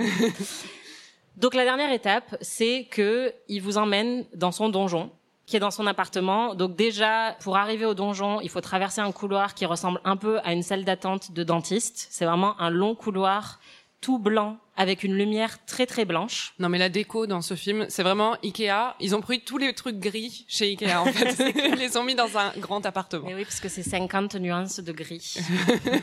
[1.37, 5.11] Donc la dernière étape, c'est que il vous emmène dans son donjon
[5.47, 6.55] qui est dans son appartement.
[6.55, 10.41] Donc déjà, pour arriver au donjon, il faut traverser un couloir qui ressemble un peu
[10.45, 12.09] à une salle d'attente de dentiste.
[12.11, 13.61] C'est vraiment un long couloir
[14.07, 16.55] tout blanc avec une lumière très très blanche.
[16.61, 18.95] Non, mais la déco dans ce film, c'est vraiment Ikea.
[19.01, 21.53] Ils ont pris tous les trucs gris chez Ikea, en fait.
[21.73, 23.27] Ils les ont mis dans un grand appartement.
[23.27, 25.39] Mais oui, parce que c'est 50 nuances de gris.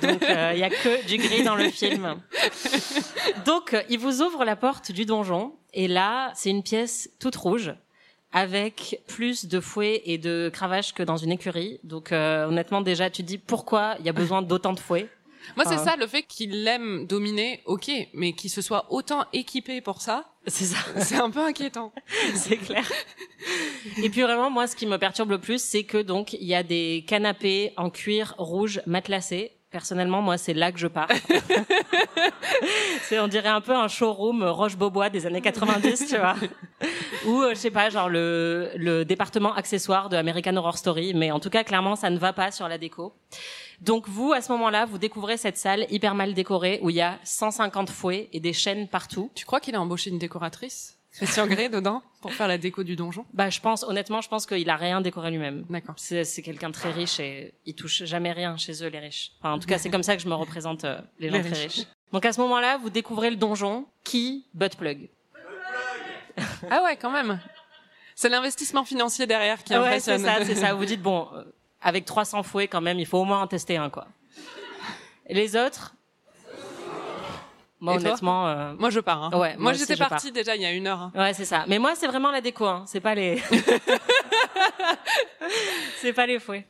[0.02, 2.22] Donc euh, il y a que du gris dans le film.
[3.46, 7.38] Donc euh, il vous ouvre la porte du donjon et là, c'est une pièce toute
[7.38, 7.74] rouge
[8.34, 11.80] avec plus de fouets et de cravaches que dans une écurie.
[11.86, 15.08] Donc euh, honnêtement déjà tu te dis pourquoi il y a besoin d'autant de fouets.
[15.56, 19.82] Moi, c'est ça, le fait qu'il aime dominer, ok, mais qu'il se soit autant équipé
[19.82, 20.78] pour ça, C'est ça.
[21.00, 21.94] c'est un peu inquiétant.
[22.36, 22.90] c'est clair.
[24.02, 26.56] Et puis vraiment, moi, ce qui me perturbe le plus, c'est que donc il y
[26.56, 29.52] a des canapés en cuir rouge matelassé.
[29.72, 31.10] Personnellement, moi, c'est là que je pars.
[33.02, 36.36] c'est, on dirait un peu un showroom Roche-Beaubois des années 90, tu vois.
[37.26, 41.16] Ou, euh, je sais pas, genre le, le département accessoire de American Horror Story.
[41.16, 43.14] Mais en tout cas, clairement, ça ne va pas sur la déco.
[43.84, 47.02] Donc vous, à ce moment-là, vous découvrez cette salle hyper mal décorée où il y
[47.02, 49.30] a 150 fouets et des chaînes partout.
[49.36, 52.96] Tu crois qu'il a embauché une décoratrice Christian Grey dedans pour faire la déco du
[52.96, 53.26] donjon?
[53.34, 55.66] Bah, je pense, honnêtement, je pense qu'il a rien décoré lui-même.
[55.70, 55.96] D'accord.
[55.98, 59.32] C'est, c'est quelqu'un de très riche et il touche jamais rien chez eux, les riches.
[59.40, 61.42] Enfin, en tout cas, c'est comme ça que je me représente euh, les gens Les
[61.44, 61.76] très riches.
[61.76, 61.88] riches.
[62.14, 65.10] Donc à ce moment-là, vous découvrez le donjon qui buttplug.
[66.72, 67.40] Ah ouais, quand même.
[68.16, 70.20] C'est l'investissement financier derrière qui Ouais, c'est impressionne.
[70.40, 70.74] ça, c'est ça.
[70.74, 71.44] Vous dites bon, euh,
[71.84, 74.08] avec 300 fouets quand même, il faut au moins en tester un quoi.
[75.30, 75.96] Les autres?
[77.80, 79.24] Moi Et honnêtement, euh, Moi, je pars.
[79.26, 79.38] hein.
[79.38, 80.08] Ouais, moi j'étais pars.
[80.08, 81.02] partie déjà il y a une heure.
[81.02, 81.12] hein.
[81.16, 81.66] ouais, c'est ça.
[81.68, 82.86] Mais moi, c'est vraiment la déco, hein.
[82.88, 83.42] C'est pas les,
[86.02, 86.66] c'est pas les fouets.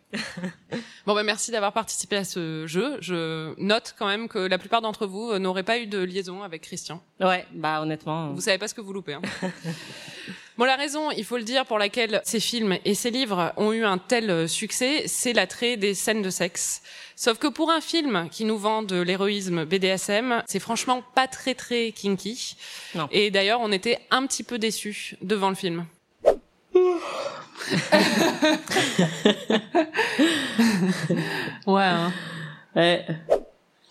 [1.06, 2.98] Bon, bah, merci d'avoir participé à ce jeu.
[3.00, 6.42] Je note quand même que la plupart d'entre vous euh, n'auraient pas eu de liaison
[6.42, 7.00] avec Christian.
[7.20, 8.32] Ouais, bah honnêtement.
[8.32, 9.14] Vous savez pas ce que vous loupez.
[9.14, 9.22] Hein.
[10.58, 13.74] Bon, la raison, il faut le dire, pour laquelle ces films et ces livres ont
[13.74, 16.84] eu un tel euh, succès, c'est l'attrait des scènes de sexe.
[17.16, 21.56] Sauf que pour un film qui nous vend de l'héroïsme BDSM, c'est franchement pas très
[21.56, 22.56] très kinky.
[22.94, 23.08] Non.
[23.12, 25.86] Et d'ailleurs, on était un petit peu déçus devant le film.
[31.66, 31.84] Ouais.
[31.84, 32.12] Hein.
[32.76, 33.06] Ouais.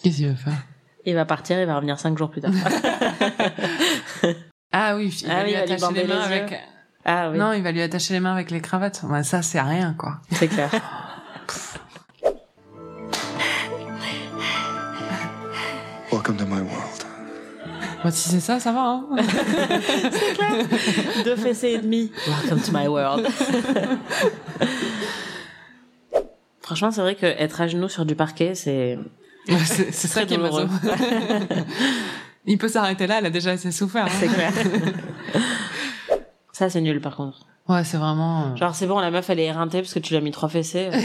[0.02, 0.62] Qu'est-ce qu'il veut faire?
[1.04, 2.52] Il va partir, il va revenir cinq jours plus tard.
[4.72, 6.60] Ah oui, il Ah va oui, lui il va lui attacher les mains les avec.
[7.04, 9.02] ah oui, Non, il va lui attacher les mains avec les cravates.
[9.04, 10.18] Ouais, ça, c'est rien, quoi.
[10.32, 10.70] c'est clair.
[16.10, 17.04] Welcome to my world.
[18.04, 18.80] Bah, si c'est ça, ça va.
[18.80, 19.04] Hein.
[21.24, 22.10] Deux fessées et demi.
[22.26, 23.26] Welcome to my world.
[26.60, 28.98] Franchement, c'est vrai que être à genoux sur du parquet, c'est
[29.46, 30.38] c'est c'est ça très qui est.
[32.46, 34.06] Il peut s'arrêter là, elle a déjà assez souffert.
[34.06, 34.16] hein.
[34.18, 34.52] C'est clair.
[36.52, 37.38] Ça, c'est nul, par contre.
[37.68, 38.52] Ouais, c'est vraiment.
[38.52, 40.32] euh, Genre, c'est bon, la meuf, elle est éreintée parce que tu lui as mis
[40.32, 40.90] trois fessées.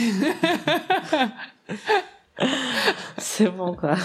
[3.18, 3.96] c'est bon, quoi.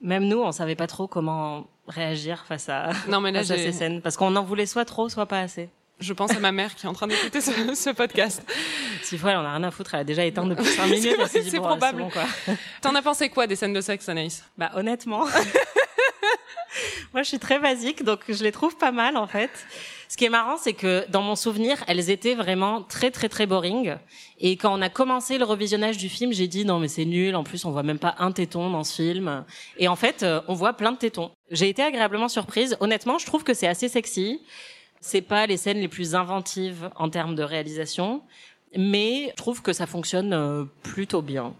[0.00, 3.56] Même nous, on savait pas trop comment réagir face à, Non, mais là, face à
[3.56, 4.00] ces scènes.
[4.02, 5.68] Parce qu'on en voulait soit trop, soit pas assez.
[6.00, 8.42] Je pense à ma mère qui est en train d'écouter ce, ce podcast.
[9.02, 9.94] S'il faut, elle en a rien à foutre.
[9.94, 11.16] Elle a déjà éteint depuis 5 minutes.
[11.26, 12.02] C'est bon, probable.
[12.02, 12.10] bon.
[12.80, 14.42] T'en as pensé quoi des scènes de sexe, Anaïs?
[14.56, 15.24] Bah honnêtement,
[17.12, 19.50] moi je suis très basique, donc je les trouve pas mal en fait.
[20.08, 23.46] Ce qui est marrant, c'est que dans mon souvenir, elles étaient vraiment très très très
[23.46, 23.94] boring.
[24.38, 27.36] Et quand on a commencé le revisionnage du film, j'ai dit non mais c'est nul.
[27.36, 29.44] En plus, on voit même pas un téton dans ce film.
[29.78, 31.30] Et en fait, euh, on voit plein de tétons.
[31.52, 32.76] J'ai été agréablement surprise.
[32.80, 34.40] Honnêtement, je trouve que c'est assez sexy.
[35.00, 38.22] C'est pas les scènes les plus inventives en termes de réalisation,
[38.76, 41.54] mais je trouve que ça fonctionne euh, plutôt bien.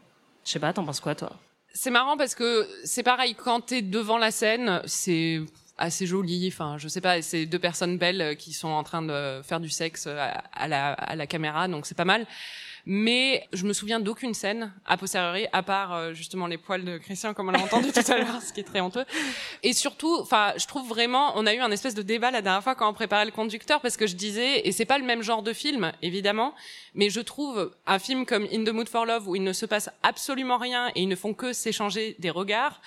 [0.44, 1.32] Je sais pas, t'en penses quoi toi?
[1.72, 5.40] C'est marrant parce que c'est pareil, quand t'es devant la scène, c'est
[5.78, 6.48] assez joli.
[6.48, 9.60] Enfin, je sais pas, c'est deux personnes belles euh, qui sont en train de faire
[9.60, 12.26] du sexe à, à la, à la caméra, donc c'est pas mal.
[12.86, 16.98] Mais je me souviens d'aucune scène a posteriori, à part euh, justement les poils de
[16.98, 19.04] Christian, comme on l'a entendu tout à l'heure, ce qui est très honteux.
[19.62, 22.62] Et surtout, enfin, je trouve vraiment, on a eu un espèce de débat la dernière
[22.62, 25.22] fois quand on préparait le conducteur, parce que je disais, et c'est pas le même
[25.22, 26.54] genre de film, évidemment,
[26.94, 29.66] mais je trouve un film comme In the Mood for Love où il ne se
[29.66, 32.80] passe absolument rien et ils ne font que s'échanger des regards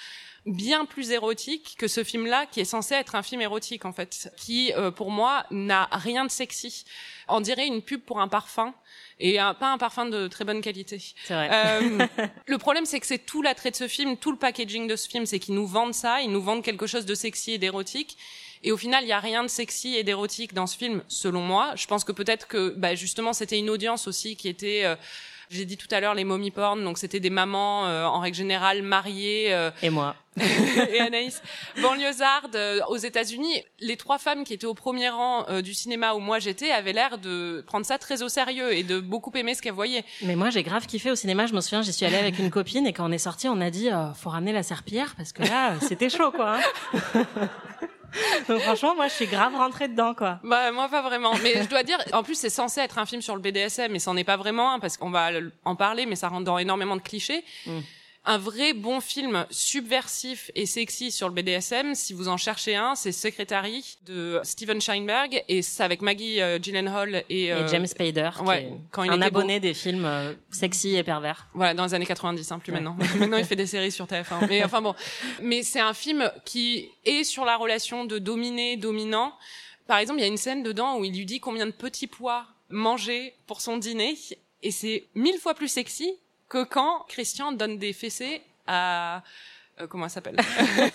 [0.45, 4.29] bien plus érotique que ce film-là qui est censé être un film érotique en fait
[4.37, 6.83] qui euh, pour moi n'a rien de sexy
[7.29, 8.73] on dirait une pub pour un parfum
[9.19, 11.49] et un- pas un parfum de très bonne qualité C'est vrai.
[11.51, 12.05] euh,
[12.47, 15.07] le problème, c'est que c'est tout l'attrait de ce film, tout le packaging de ce
[15.07, 18.17] film, c'est qu'ils nous vendent ça, ils nous vendent quelque chose de sexy et d'érotique.
[18.65, 21.41] Et au final, il y a rien de sexy et d'érotique dans ce film, selon
[21.41, 21.73] moi.
[21.75, 24.95] Je pense que peut-être que, bah, justement, c'était une audience aussi qui était, euh,
[25.53, 28.35] j'ai dit tout à l'heure, les mommy porn, donc c'était des mamans euh, en règle
[28.37, 29.53] générale mariées.
[29.53, 30.15] euh, Et moi.
[30.91, 31.43] et Anaïs,
[31.81, 36.15] banlieusarde euh, aux États-Unis, les trois femmes qui étaient au premier rang euh, du cinéma
[36.15, 39.53] où moi j'étais avaient l'air de prendre ça très au sérieux et de beaucoup aimer
[39.53, 40.03] ce qu'elles voyaient.
[40.23, 41.45] Mais moi, j'ai grave kiffé au cinéma.
[41.45, 43.61] Je me souviens, j'y suis allée avec une copine et quand on est sorti, on
[43.61, 46.57] a dit, euh, faut ramener la serpillière parce que là, c'était chaud, quoi.
[46.57, 47.25] hein.
[48.47, 50.39] Donc franchement, moi, je suis grave rentrée dedans, quoi.
[50.43, 53.21] Bah moi pas vraiment, mais je dois dire, en plus c'est censé être un film
[53.21, 55.29] sur le BDSM, mais c'en est pas vraiment un parce qu'on va
[55.65, 57.43] en parler, mais ça rentre dans énormément de clichés.
[57.65, 57.79] Mm.
[58.25, 62.95] Un vrai bon film subversif et sexy sur le BDSM, si vous en cherchez un,
[62.95, 67.85] c'est Secretary de Steven Sheinberg et c'est avec Maggie euh, Gyllenhaal et, Et euh, James
[67.85, 71.47] Spader, ouais, quand il un abonné des films euh, sexy et pervers.
[71.53, 72.79] Voilà, dans les années 90, hein, plus Ouais.
[72.79, 72.95] maintenant.
[73.19, 74.47] maintenant, il fait des séries sur TF1.
[74.47, 74.95] Mais enfin bon,
[75.41, 79.33] mais c'est un film qui est sur la relation de dominé-dominant.
[79.85, 82.07] Par exemple, il y a une scène dedans où il lui dit combien de petits
[82.07, 84.17] pois manger pour son dîner,
[84.61, 86.13] et c'est mille fois plus sexy
[86.53, 89.23] que quand Christian donne des fessées à
[89.81, 90.37] euh, comment elle s'appelle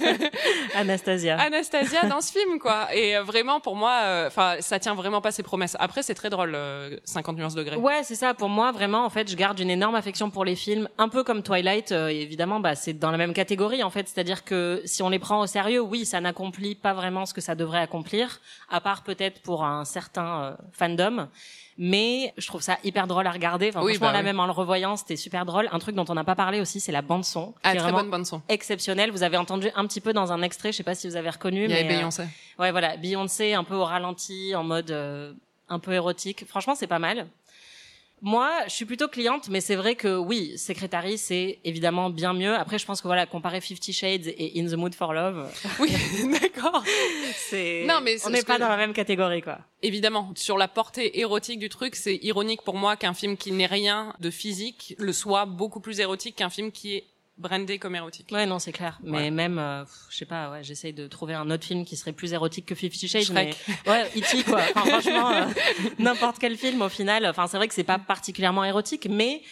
[0.77, 1.37] Anastasia.
[1.41, 5.33] Anastasia dans ce film quoi et euh, vraiment pour moi enfin ça tient vraiment pas
[5.33, 8.35] ses promesses après c'est très drôle euh, 50 nuances degrés Ouais, c'est ça.
[8.35, 11.23] Pour moi, vraiment, en fait, je garde une énorme affection pour les films, un peu
[11.25, 11.93] comme Twilight.
[11.93, 14.09] euh, évidemment, bah, c'est dans la même catégorie, en fait.
[14.09, 17.41] C'est-à-dire que si on les prend au sérieux, oui, ça n'accomplit pas vraiment ce que
[17.41, 21.29] ça devrait accomplir, à part peut-être pour un certain euh, fandom.
[21.81, 23.69] Mais je trouve ça hyper drôle à regarder.
[23.69, 24.25] Enfin, Oui, franchement, bah là oui.
[24.25, 25.69] même en le revoyant, c'était super drôle.
[25.71, 27.55] Un truc dont on n'a pas parlé aussi, c'est la bande son.
[27.63, 28.43] Ah, très bonne bande son.
[28.49, 29.13] exceptionnelle.
[29.13, 31.31] Vous avez entendu un petit peu dans un extrait, je sais pas si vous avez
[31.31, 32.25] reconnu, Il y mais avait euh, Beyoncé.
[32.59, 35.33] ouais, voilà, Beyoncé un peu au ralenti, en mode euh,
[35.69, 36.45] un peu érotique.
[36.49, 37.27] Franchement, c'est pas mal.
[38.21, 42.55] Moi, je suis plutôt cliente, mais c'est vrai que oui, Secretary, c'est évidemment bien mieux.
[42.55, 45.93] Après, je pense que voilà, comparer Fifty Shades et In the Mood for Love, Oui,
[46.41, 46.83] d'accord.
[47.37, 49.59] c'est Non, mais on n'est pas que- dans la même catégorie, quoi.
[49.83, 53.67] Évidemment, sur la portée érotique du truc, c'est ironique pour moi qu'un film qui n'est
[53.67, 57.05] rien de physique le soit beaucoup plus érotique qu'un film qui est
[57.39, 58.29] brandé comme érotique.
[58.33, 58.99] Ouais, non, c'est clair.
[59.03, 59.31] Mais Ouais.
[59.31, 62.33] même, euh, je sais pas, ouais, j'essaye de trouver un autre film qui serait plus
[62.33, 63.31] érotique que Fifty Shades.
[63.33, 63.55] Mais
[63.87, 64.43] ouais, E.T.
[64.45, 64.61] quoi.
[64.75, 65.45] Enfin, franchement, euh,
[65.99, 67.25] n'importe quel film au final.
[67.27, 69.43] Enfin, c'est vrai que c'est pas particulièrement érotique, mais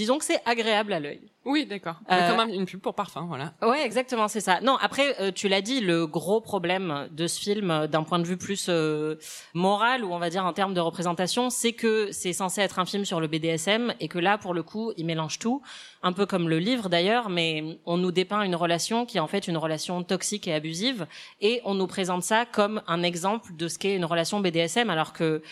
[0.00, 1.20] disons que c'est agréable à l'œil.
[1.44, 1.96] Oui, d'accord.
[2.10, 3.52] Euh, Comme un- une pub pour parfum, voilà.
[3.62, 4.60] Ouais, exactement, c'est ça.
[4.62, 8.18] Non, après, euh, tu l'as dit, le gros problème de ce film, euh, d'un point
[8.18, 9.16] de vue plus euh,
[9.54, 12.86] moral ou on va dire en termes de représentation, c'est que c'est censé être un
[12.86, 15.62] film sur le BDSM et que là, pour le coup, il mélange tout,
[16.02, 19.28] un peu comme le livre d'ailleurs, mais on nous dépeint une relation qui est en
[19.28, 21.06] fait une relation toxique et abusive
[21.40, 25.12] et on nous présente ça comme un exemple de ce qu'est une relation BDSM, alors
[25.12, 25.42] que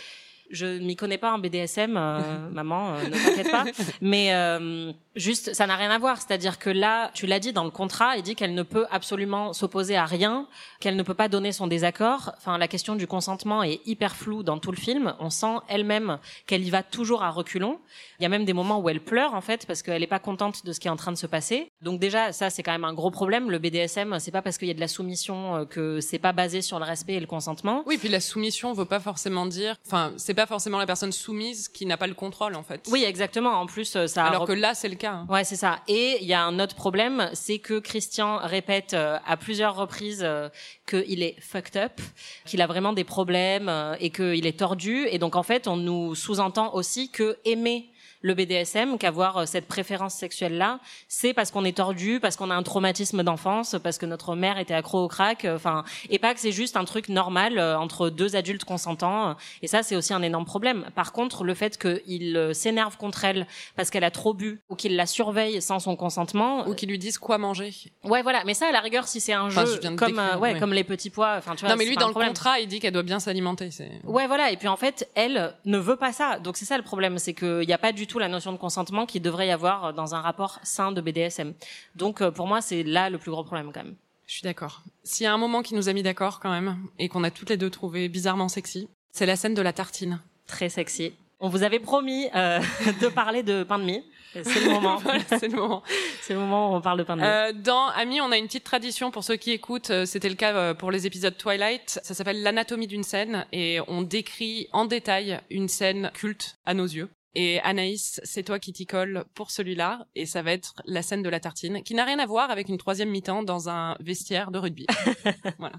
[0.51, 3.65] je ne m'y connais pas en BDSM, euh, maman, euh, ne t'inquiète pas.
[4.01, 6.19] Mais euh, juste, ça n'a rien à voir.
[6.19, 9.53] C'est-à-dire que là, tu l'as dit dans le contrat, il dit qu'elle ne peut absolument
[9.53, 10.47] s'opposer à rien,
[10.81, 12.33] qu'elle ne peut pas donner son désaccord.
[12.37, 15.15] Enfin, la question du consentement est hyper floue dans tout le film.
[15.21, 17.79] On sent elle-même qu'elle y va toujours à reculons.
[18.19, 20.19] Il y a même des moments où elle pleure en fait parce qu'elle n'est pas
[20.19, 21.71] contente de ce qui est en train de se passer.
[21.83, 23.51] Donc déjà, ça c'est quand même un gros problème.
[23.51, 26.33] Le BDSM, c'est pas parce qu'il y a de la soumission euh, que c'est pas
[26.33, 27.83] basé sur le respect et le consentement.
[27.87, 31.67] Oui, puis la soumission veut pas forcément dire, enfin, c'est pas forcément la personne soumise
[31.67, 32.87] qui n'a pas le contrôle, en fait.
[32.93, 33.51] Oui, exactement.
[33.61, 34.25] En plus, euh, ça.
[34.25, 35.11] Alors que là, c'est le cas.
[35.11, 35.27] hein.
[35.29, 35.81] Ouais, c'est ça.
[35.89, 40.23] Et il y a un autre problème, c'est que Christian répète euh, à plusieurs reprises
[40.23, 40.49] euh,
[40.87, 42.01] qu'il est fucked up,
[42.45, 45.09] qu'il a vraiment des problèmes et qu'il est tordu.
[45.11, 47.91] Et donc en fait, on nous sous-entend aussi que aimer
[48.23, 52.55] le BDSM, qu'avoir euh, cette préférence sexuelle-là, c'est parce qu'on est tordu, parce qu'on a
[52.55, 56.35] un traumatisme d'enfance, parce que notre mère était accro au crack, euh, enfin, et pas
[56.35, 59.37] que c'est juste un truc normal euh, entre deux adultes consentants.
[59.63, 60.87] Et ça, c'est aussi un énorme problème.
[60.95, 64.97] Par contre, le fait qu'il s'énerve contre elle parce qu'elle a trop bu ou qu'il
[64.97, 67.73] la surveille sans son consentement, Ou qui lui disent quoi manger.
[68.05, 68.43] ouais, voilà.
[68.45, 70.53] Mais ça, à la rigueur, si c'est un Enfin, jeu je comme, décrire, euh, ouais,
[70.55, 70.59] ouais.
[70.61, 71.71] comme les petits pois, enfin, tu vois.
[71.71, 72.31] non, mais lui, dans le problème.
[72.31, 73.71] contrat, il dit qu'elle doit bien s'alimenter.
[74.05, 74.51] Ouais, voilà.
[74.51, 76.39] Et puis en fait, elle ne veut pas ça.
[76.39, 78.57] Donc c'est ça le problème, c'est qu'il n'y a pas du tout la notion de
[78.59, 81.55] consentement qu'il devrait y avoir dans un rapport sain de BDSM.
[81.95, 83.95] Donc euh, pour moi, c'est là le plus gros problème quand même.
[84.27, 84.83] Je suis d'accord.
[85.05, 87.31] S'il y a un moment qui nous a mis d'accord quand même, et qu'on a
[87.31, 90.21] toutes les deux trouvé bizarrement sexy, c'est la scène de la tartine.
[90.47, 91.15] Très sexy.
[91.41, 92.59] On vous avait promis euh,
[93.01, 94.03] de parler de pain de mie.
[94.35, 94.97] C'est le moment.
[94.97, 95.83] voilà, c'est le moment.
[96.21, 97.27] c'est le moment où on parle de pain de mie.
[97.27, 99.91] Euh, dans Ami, on a une petite tradition pour ceux qui écoutent.
[99.91, 102.01] euh, C'était le cas euh, pour les épisodes Twilight.
[102.03, 106.85] Ça s'appelle l'anatomie d'une scène et on décrit en détail une scène culte à nos
[106.87, 107.09] yeux.
[107.41, 111.23] Et Anaïs, c'est toi qui t'y colle pour celui-là, et ça va être la scène
[111.23, 114.51] de la tartine, qui n'a rien à voir avec une troisième mi-temps dans un vestiaire
[114.51, 114.89] de rugby.
[115.61, 115.77] voilà.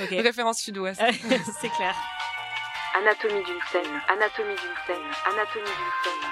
[0.00, 0.10] Ok.
[0.10, 1.02] Référence sud-ouest.
[1.60, 1.96] c'est clair.
[2.96, 6.30] Anatomie d'une scène, anatomie d'une scène, anatomie d'une scène.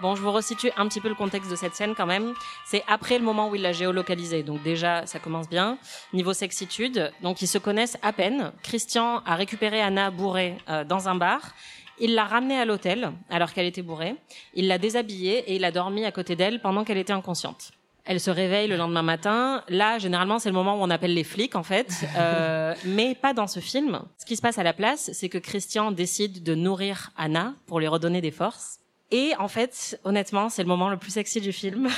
[0.00, 2.32] Bon, je vous resitue un petit peu le contexte de cette scène quand même.
[2.64, 4.42] C'est après le moment où il l'a géolocalisé.
[4.42, 5.76] Donc déjà, ça commence bien.
[6.14, 8.52] Niveau sexitude, donc ils se connaissent à peine.
[8.62, 11.54] Christian a récupéré Anna bourrée euh, dans un bar.
[11.98, 14.16] Il l'a ramenée à l'hôtel alors qu'elle était bourrée.
[14.54, 17.72] Il l'a déshabillée et il a dormi à côté d'elle pendant qu'elle était inconsciente.
[18.04, 19.62] Elle se réveille le lendemain matin.
[19.68, 21.92] Là, généralement, c'est le moment où on appelle les flics, en fait.
[22.16, 24.02] Euh, mais pas dans ce film.
[24.18, 27.80] Ce qui se passe à la place, c'est que Christian décide de nourrir Anna pour
[27.80, 28.78] lui redonner des forces.
[29.10, 31.88] Et en fait, honnêtement, c'est le moment le plus sexy du film.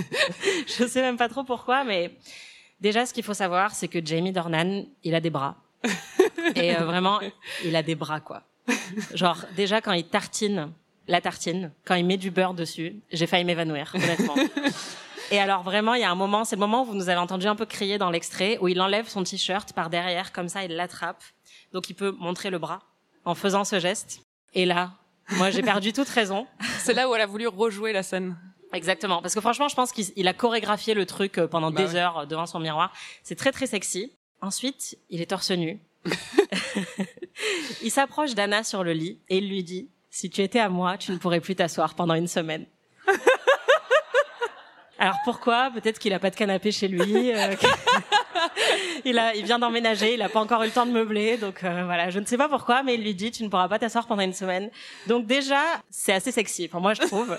[0.66, 2.16] Je sais même pas trop pourquoi, mais
[2.80, 5.56] déjà, ce qu'il faut savoir, c'est que Jamie Dornan, il a des bras.
[6.54, 7.20] Et euh, vraiment,
[7.64, 8.42] il a des bras, quoi.
[9.14, 10.72] Genre, déjà, quand il tartine
[11.06, 14.34] la tartine, quand il met du beurre dessus, j'ai failli m'évanouir, honnêtement.
[15.30, 17.18] Et alors vraiment, il y a un moment, c'est le moment où vous nous avez
[17.18, 20.64] entendu un peu crier dans l'extrait, où il enlève son t-shirt par derrière, comme ça,
[20.64, 21.22] il l'attrape.
[21.72, 22.80] Donc il peut montrer le bras
[23.24, 24.20] en faisant ce geste.
[24.54, 24.92] Et là,
[25.32, 26.46] moi j'ai perdu toute raison.
[26.78, 28.36] C'est là où elle a voulu rejouer la scène.
[28.72, 31.82] Exactement, parce que franchement, je pense qu'il il a chorégraphié le truc euh, pendant Bah
[31.82, 32.00] des ouais.
[32.00, 32.92] heures euh, devant son miroir.
[33.22, 34.12] C'est très très sexy.
[34.40, 35.78] Ensuite, il est torse nu.
[37.82, 40.96] il s'approche d'Anna sur le lit et il lui dit "Si tu étais à moi,
[40.98, 42.66] tu ne pourrais plus t'asseoir pendant une semaine."
[45.00, 45.70] Alors pourquoi?
[45.72, 47.32] Peut-être qu'il a pas de canapé chez lui.
[47.32, 47.54] euh,
[49.04, 51.62] il a, il vient d'emménager, il a pas encore eu le temps de meubler, donc
[51.62, 53.78] euh, voilà, je ne sais pas pourquoi, mais il lui dit tu ne pourras pas
[53.78, 54.70] t'asseoir pendant une semaine.
[55.06, 56.66] Donc déjà, c'est assez sexy.
[56.68, 57.36] Enfin moi je trouve.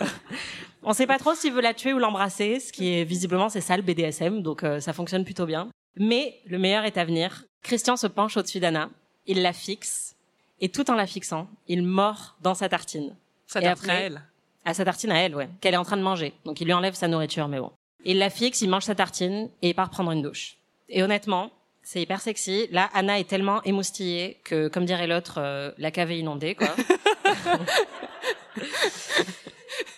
[0.83, 3.59] On sait pas trop s'il veut la tuer ou l'embrasser, ce qui est visiblement c'est
[3.59, 5.69] ça le BDSM, donc euh, ça fonctionne plutôt bien.
[5.97, 7.43] Mais le meilleur est à venir.
[7.63, 8.89] Christian se penche au-dessus d'Anna,
[9.27, 10.15] il la fixe
[10.61, 13.15] et tout en la fixant, il mord dans sa tartine.
[13.47, 14.21] Ça Et tartine à après- elle.
[14.65, 16.33] À sa tartine à elle, ouais, qu'elle est en train de manger.
[16.45, 17.71] Donc il lui enlève sa nourriture, mais bon.
[18.05, 20.57] Il la fixe, il mange sa tartine et il part prendre une douche.
[20.89, 21.51] Et honnêtement,
[21.81, 22.67] c'est hyper sexy.
[22.71, 26.67] Là, Anna est tellement émoustillée que, comme dirait l'autre, euh, la cave est inondée, quoi.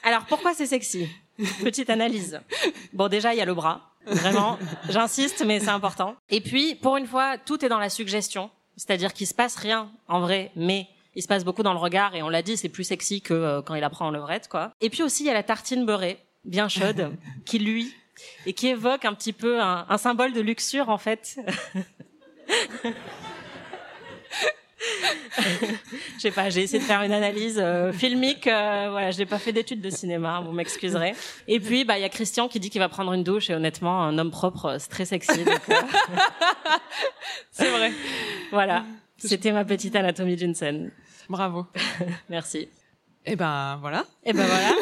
[0.04, 1.08] Alors pourquoi c'est sexy?
[1.64, 2.40] Petite analyse.
[2.94, 3.91] Bon, déjà, il y a le bras.
[4.06, 4.58] Vraiment,
[4.90, 6.16] j'insiste, mais c'est important.
[6.30, 8.50] Et puis, pour une fois, tout est dans la suggestion.
[8.76, 12.16] C'est-à-dire qu'il se passe rien, en vrai, mais il se passe beaucoup dans le regard,
[12.16, 14.72] et on l'a dit, c'est plus sexy que euh, quand il apprend en levrette, quoi.
[14.82, 17.12] Et puis aussi, il y a la tartine beurrée, bien chaude,
[17.46, 17.94] qui lui,
[18.46, 21.38] et qui évoque un petit peu un, un symbole de luxure, en fait.
[25.38, 28.48] Je sais pas, j'ai essayé de faire une analyse euh, filmique.
[28.48, 31.14] Euh, voilà, j'ai pas fait d'études de cinéma, vous m'excuserez.
[31.48, 33.56] Et puis, bah, il y a Christian qui dit qu'il va prendre une douche et
[33.56, 35.42] honnêtement, un homme propre, euh, c'est très sexy.
[35.42, 35.74] euh,
[37.52, 37.92] C'est vrai.
[38.52, 38.86] voilà,
[39.18, 40.92] c'était ma petite anatomie d'une scène.
[41.30, 41.66] Bravo.
[42.30, 42.68] Merci.
[43.24, 44.06] Et ben voilà.
[44.26, 44.74] Et ben voilà.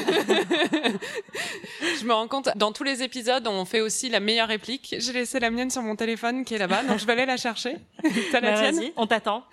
[1.99, 4.95] Je me rends compte, dans tous les épisodes, on fait aussi la meilleure réplique.
[4.97, 7.35] J'ai laissé la mienne sur mon téléphone qui est là-bas, donc je vais aller la
[7.35, 7.75] chercher.
[8.31, 9.43] T'as la Bah, tienne vas-y, on t'attend.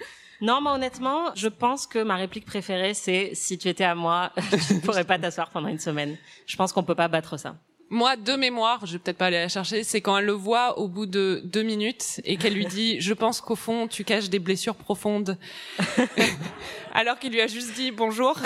[0.40, 4.32] Non, mais honnêtement, je pense que ma réplique préférée, c'est si tu étais à moi,
[4.68, 6.16] tu ne pourrais pas t'asseoir pendant une semaine.
[6.46, 7.56] Je pense qu'on peut pas battre ça.
[7.88, 10.78] Moi, de mémoire, je vais peut-être pas aller la chercher, c'est quand elle le voit
[10.78, 14.28] au bout de deux minutes et qu'elle lui dit «Je pense qu'au fond, tu caches
[14.28, 15.38] des blessures profondes.»
[16.94, 18.36] Alors qu'il lui a juste dit «Bonjour»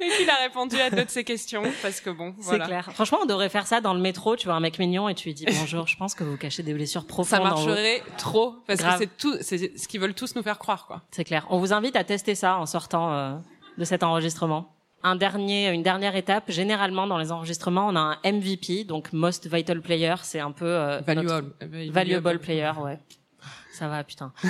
[0.00, 2.66] et qu'il a répondu à deux de ses questions parce que bon, C'est voilà.
[2.66, 2.90] clair.
[2.92, 4.36] Franchement, on devrait faire ça dans le métro.
[4.36, 5.86] Tu vois un mec mignon et tu lui dis bonjour.
[5.88, 7.38] Je pense que vous cachez des blessures profondes.
[7.38, 8.92] Ça marcherait trop parce Grave.
[8.94, 11.02] que c'est tout, c'est ce qu'ils veulent tous nous faire croire, quoi.
[11.10, 11.46] C'est clair.
[11.50, 13.34] On vous invite à tester ça en sortant euh,
[13.78, 14.71] de cet enregistrement.
[15.04, 16.44] Un dernier, une dernière étape.
[16.48, 20.14] Généralement, dans les enregistrements, on a un MVP, donc Most Vital Player.
[20.22, 21.54] C'est un peu euh, notre-
[21.92, 22.38] Valuable.
[22.38, 22.98] Player, ouais.
[23.72, 24.32] Ça va, putain.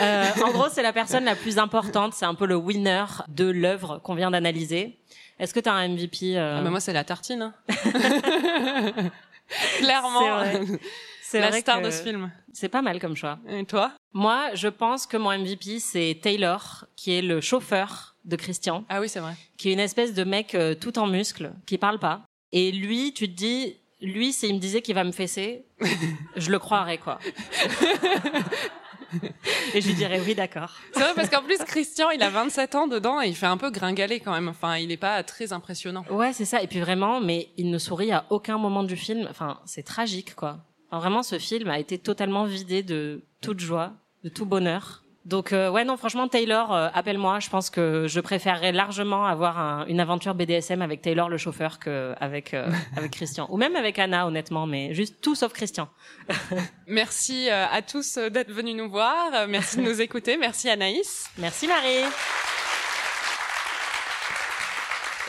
[0.00, 2.14] Euh, en gros, c'est la personne la plus importante.
[2.14, 4.98] C'est un peu le winner de l'œuvre qu'on vient d'analyser.
[5.38, 7.42] Est-ce que tu as un MVP euh, Ah, mais moi, c'est la tartine.
[7.42, 7.54] hein.
[9.78, 10.42] Clairement.
[11.30, 12.30] C'est la vrai star que de ce film.
[12.52, 13.38] C'est pas mal comme choix.
[13.48, 13.92] Et toi?
[14.12, 19.00] Moi, je pense que mon MVP, c'est Taylor, qui est le chauffeur de Christian, Ah
[19.00, 19.34] oui, c'est vrai.
[19.56, 22.22] qui est une espèce de mec euh, tout en muscles, qui parle pas.
[22.50, 25.64] Et lui, tu te dis, lui, s'il me disait qu'il va me fesser,
[26.36, 27.20] je le croirais, quoi.
[29.74, 30.72] et je lui dirais oui, d'accord.
[30.92, 33.56] C'est vrai parce qu'en plus, Christian, il a 27 ans dedans et il fait un
[33.56, 34.48] peu gringaler quand même.
[34.48, 36.04] Enfin, il est pas très impressionnant.
[36.10, 36.60] Ouais, c'est ça.
[36.62, 39.26] Et puis vraiment, mais il ne sourit à aucun moment du film.
[39.30, 40.58] Enfin, c'est tragique, quoi.
[40.90, 43.92] Enfin, vraiment, ce film a été totalement vidé de toute joie,
[44.24, 45.02] de tout bonheur.
[45.26, 47.40] Donc, euh, ouais, non, franchement, Taylor, euh, appelle-moi.
[47.40, 51.78] Je pense que je préférerais largement avoir un- une aventure BDSM avec Taylor le chauffeur
[51.78, 52.66] que avec euh,
[52.96, 55.88] avec Christian, ou même avec Anna, honnêtement, mais juste tout sauf Christian.
[56.86, 59.26] Merci euh, à tous euh, d'être venus nous voir.
[59.34, 60.36] Euh, Merci de nous écouter.
[60.38, 61.28] Merci Anaïs.
[61.38, 62.04] Merci Marie.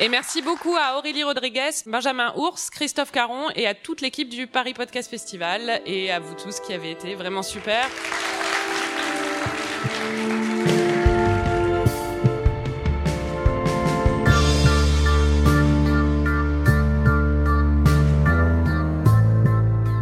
[0.03, 4.47] Et merci beaucoup à Aurélie Rodriguez, Benjamin Ours, Christophe Caron et à toute l'équipe du
[4.47, 7.85] Paris Podcast Festival et à vous tous qui avez été vraiment super.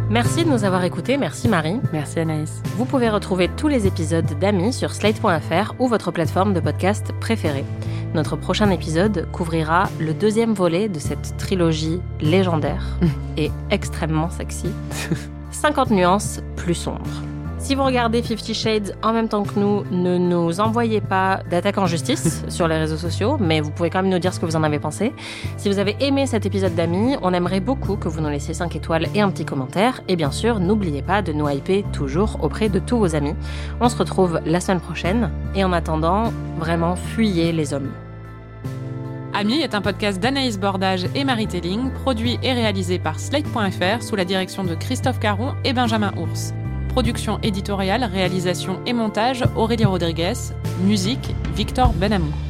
[0.08, 1.18] Merci de nous avoir écoutés.
[1.18, 1.78] Merci Marie.
[1.92, 2.62] Merci Anaïs.
[2.76, 7.66] Vous pouvez retrouver tous les épisodes d'Amis sur slate.fr ou votre plateforme de podcast préférée.
[8.14, 12.98] Notre prochain épisode couvrira le deuxième volet de cette trilogie légendaire
[13.36, 14.68] et extrêmement sexy.
[15.52, 17.22] 50 nuances plus sombres.
[17.60, 21.76] Si vous regardez Fifty Shades en même temps que nous, ne nous envoyez pas d'attaque
[21.78, 24.46] en justice sur les réseaux sociaux, mais vous pouvez quand même nous dire ce que
[24.46, 25.12] vous en avez pensé.
[25.58, 28.74] Si vous avez aimé cet épisode d'amis, on aimerait beaucoup que vous nous laissiez 5
[28.74, 30.00] étoiles et un petit commentaire.
[30.08, 33.34] Et bien sûr, n'oubliez pas de nous hyper toujours auprès de tous vos amis.
[33.80, 35.30] On se retrouve la semaine prochaine.
[35.54, 37.90] Et en attendant, vraiment, fuyez les hommes.
[39.34, 44.16] Ami est un podcast d'Anaïs Bordage et Marie Telling, produit et réalisé par Slate.fr sous
[44.16, 46.52] la direction de Christophe Caron et Benjamin Ours.
[46.90, 50.34] Production éditoriale, réalisation et montage Aurélie Rodriguez.
[50.82, 52.49] Musique Victor Benamou.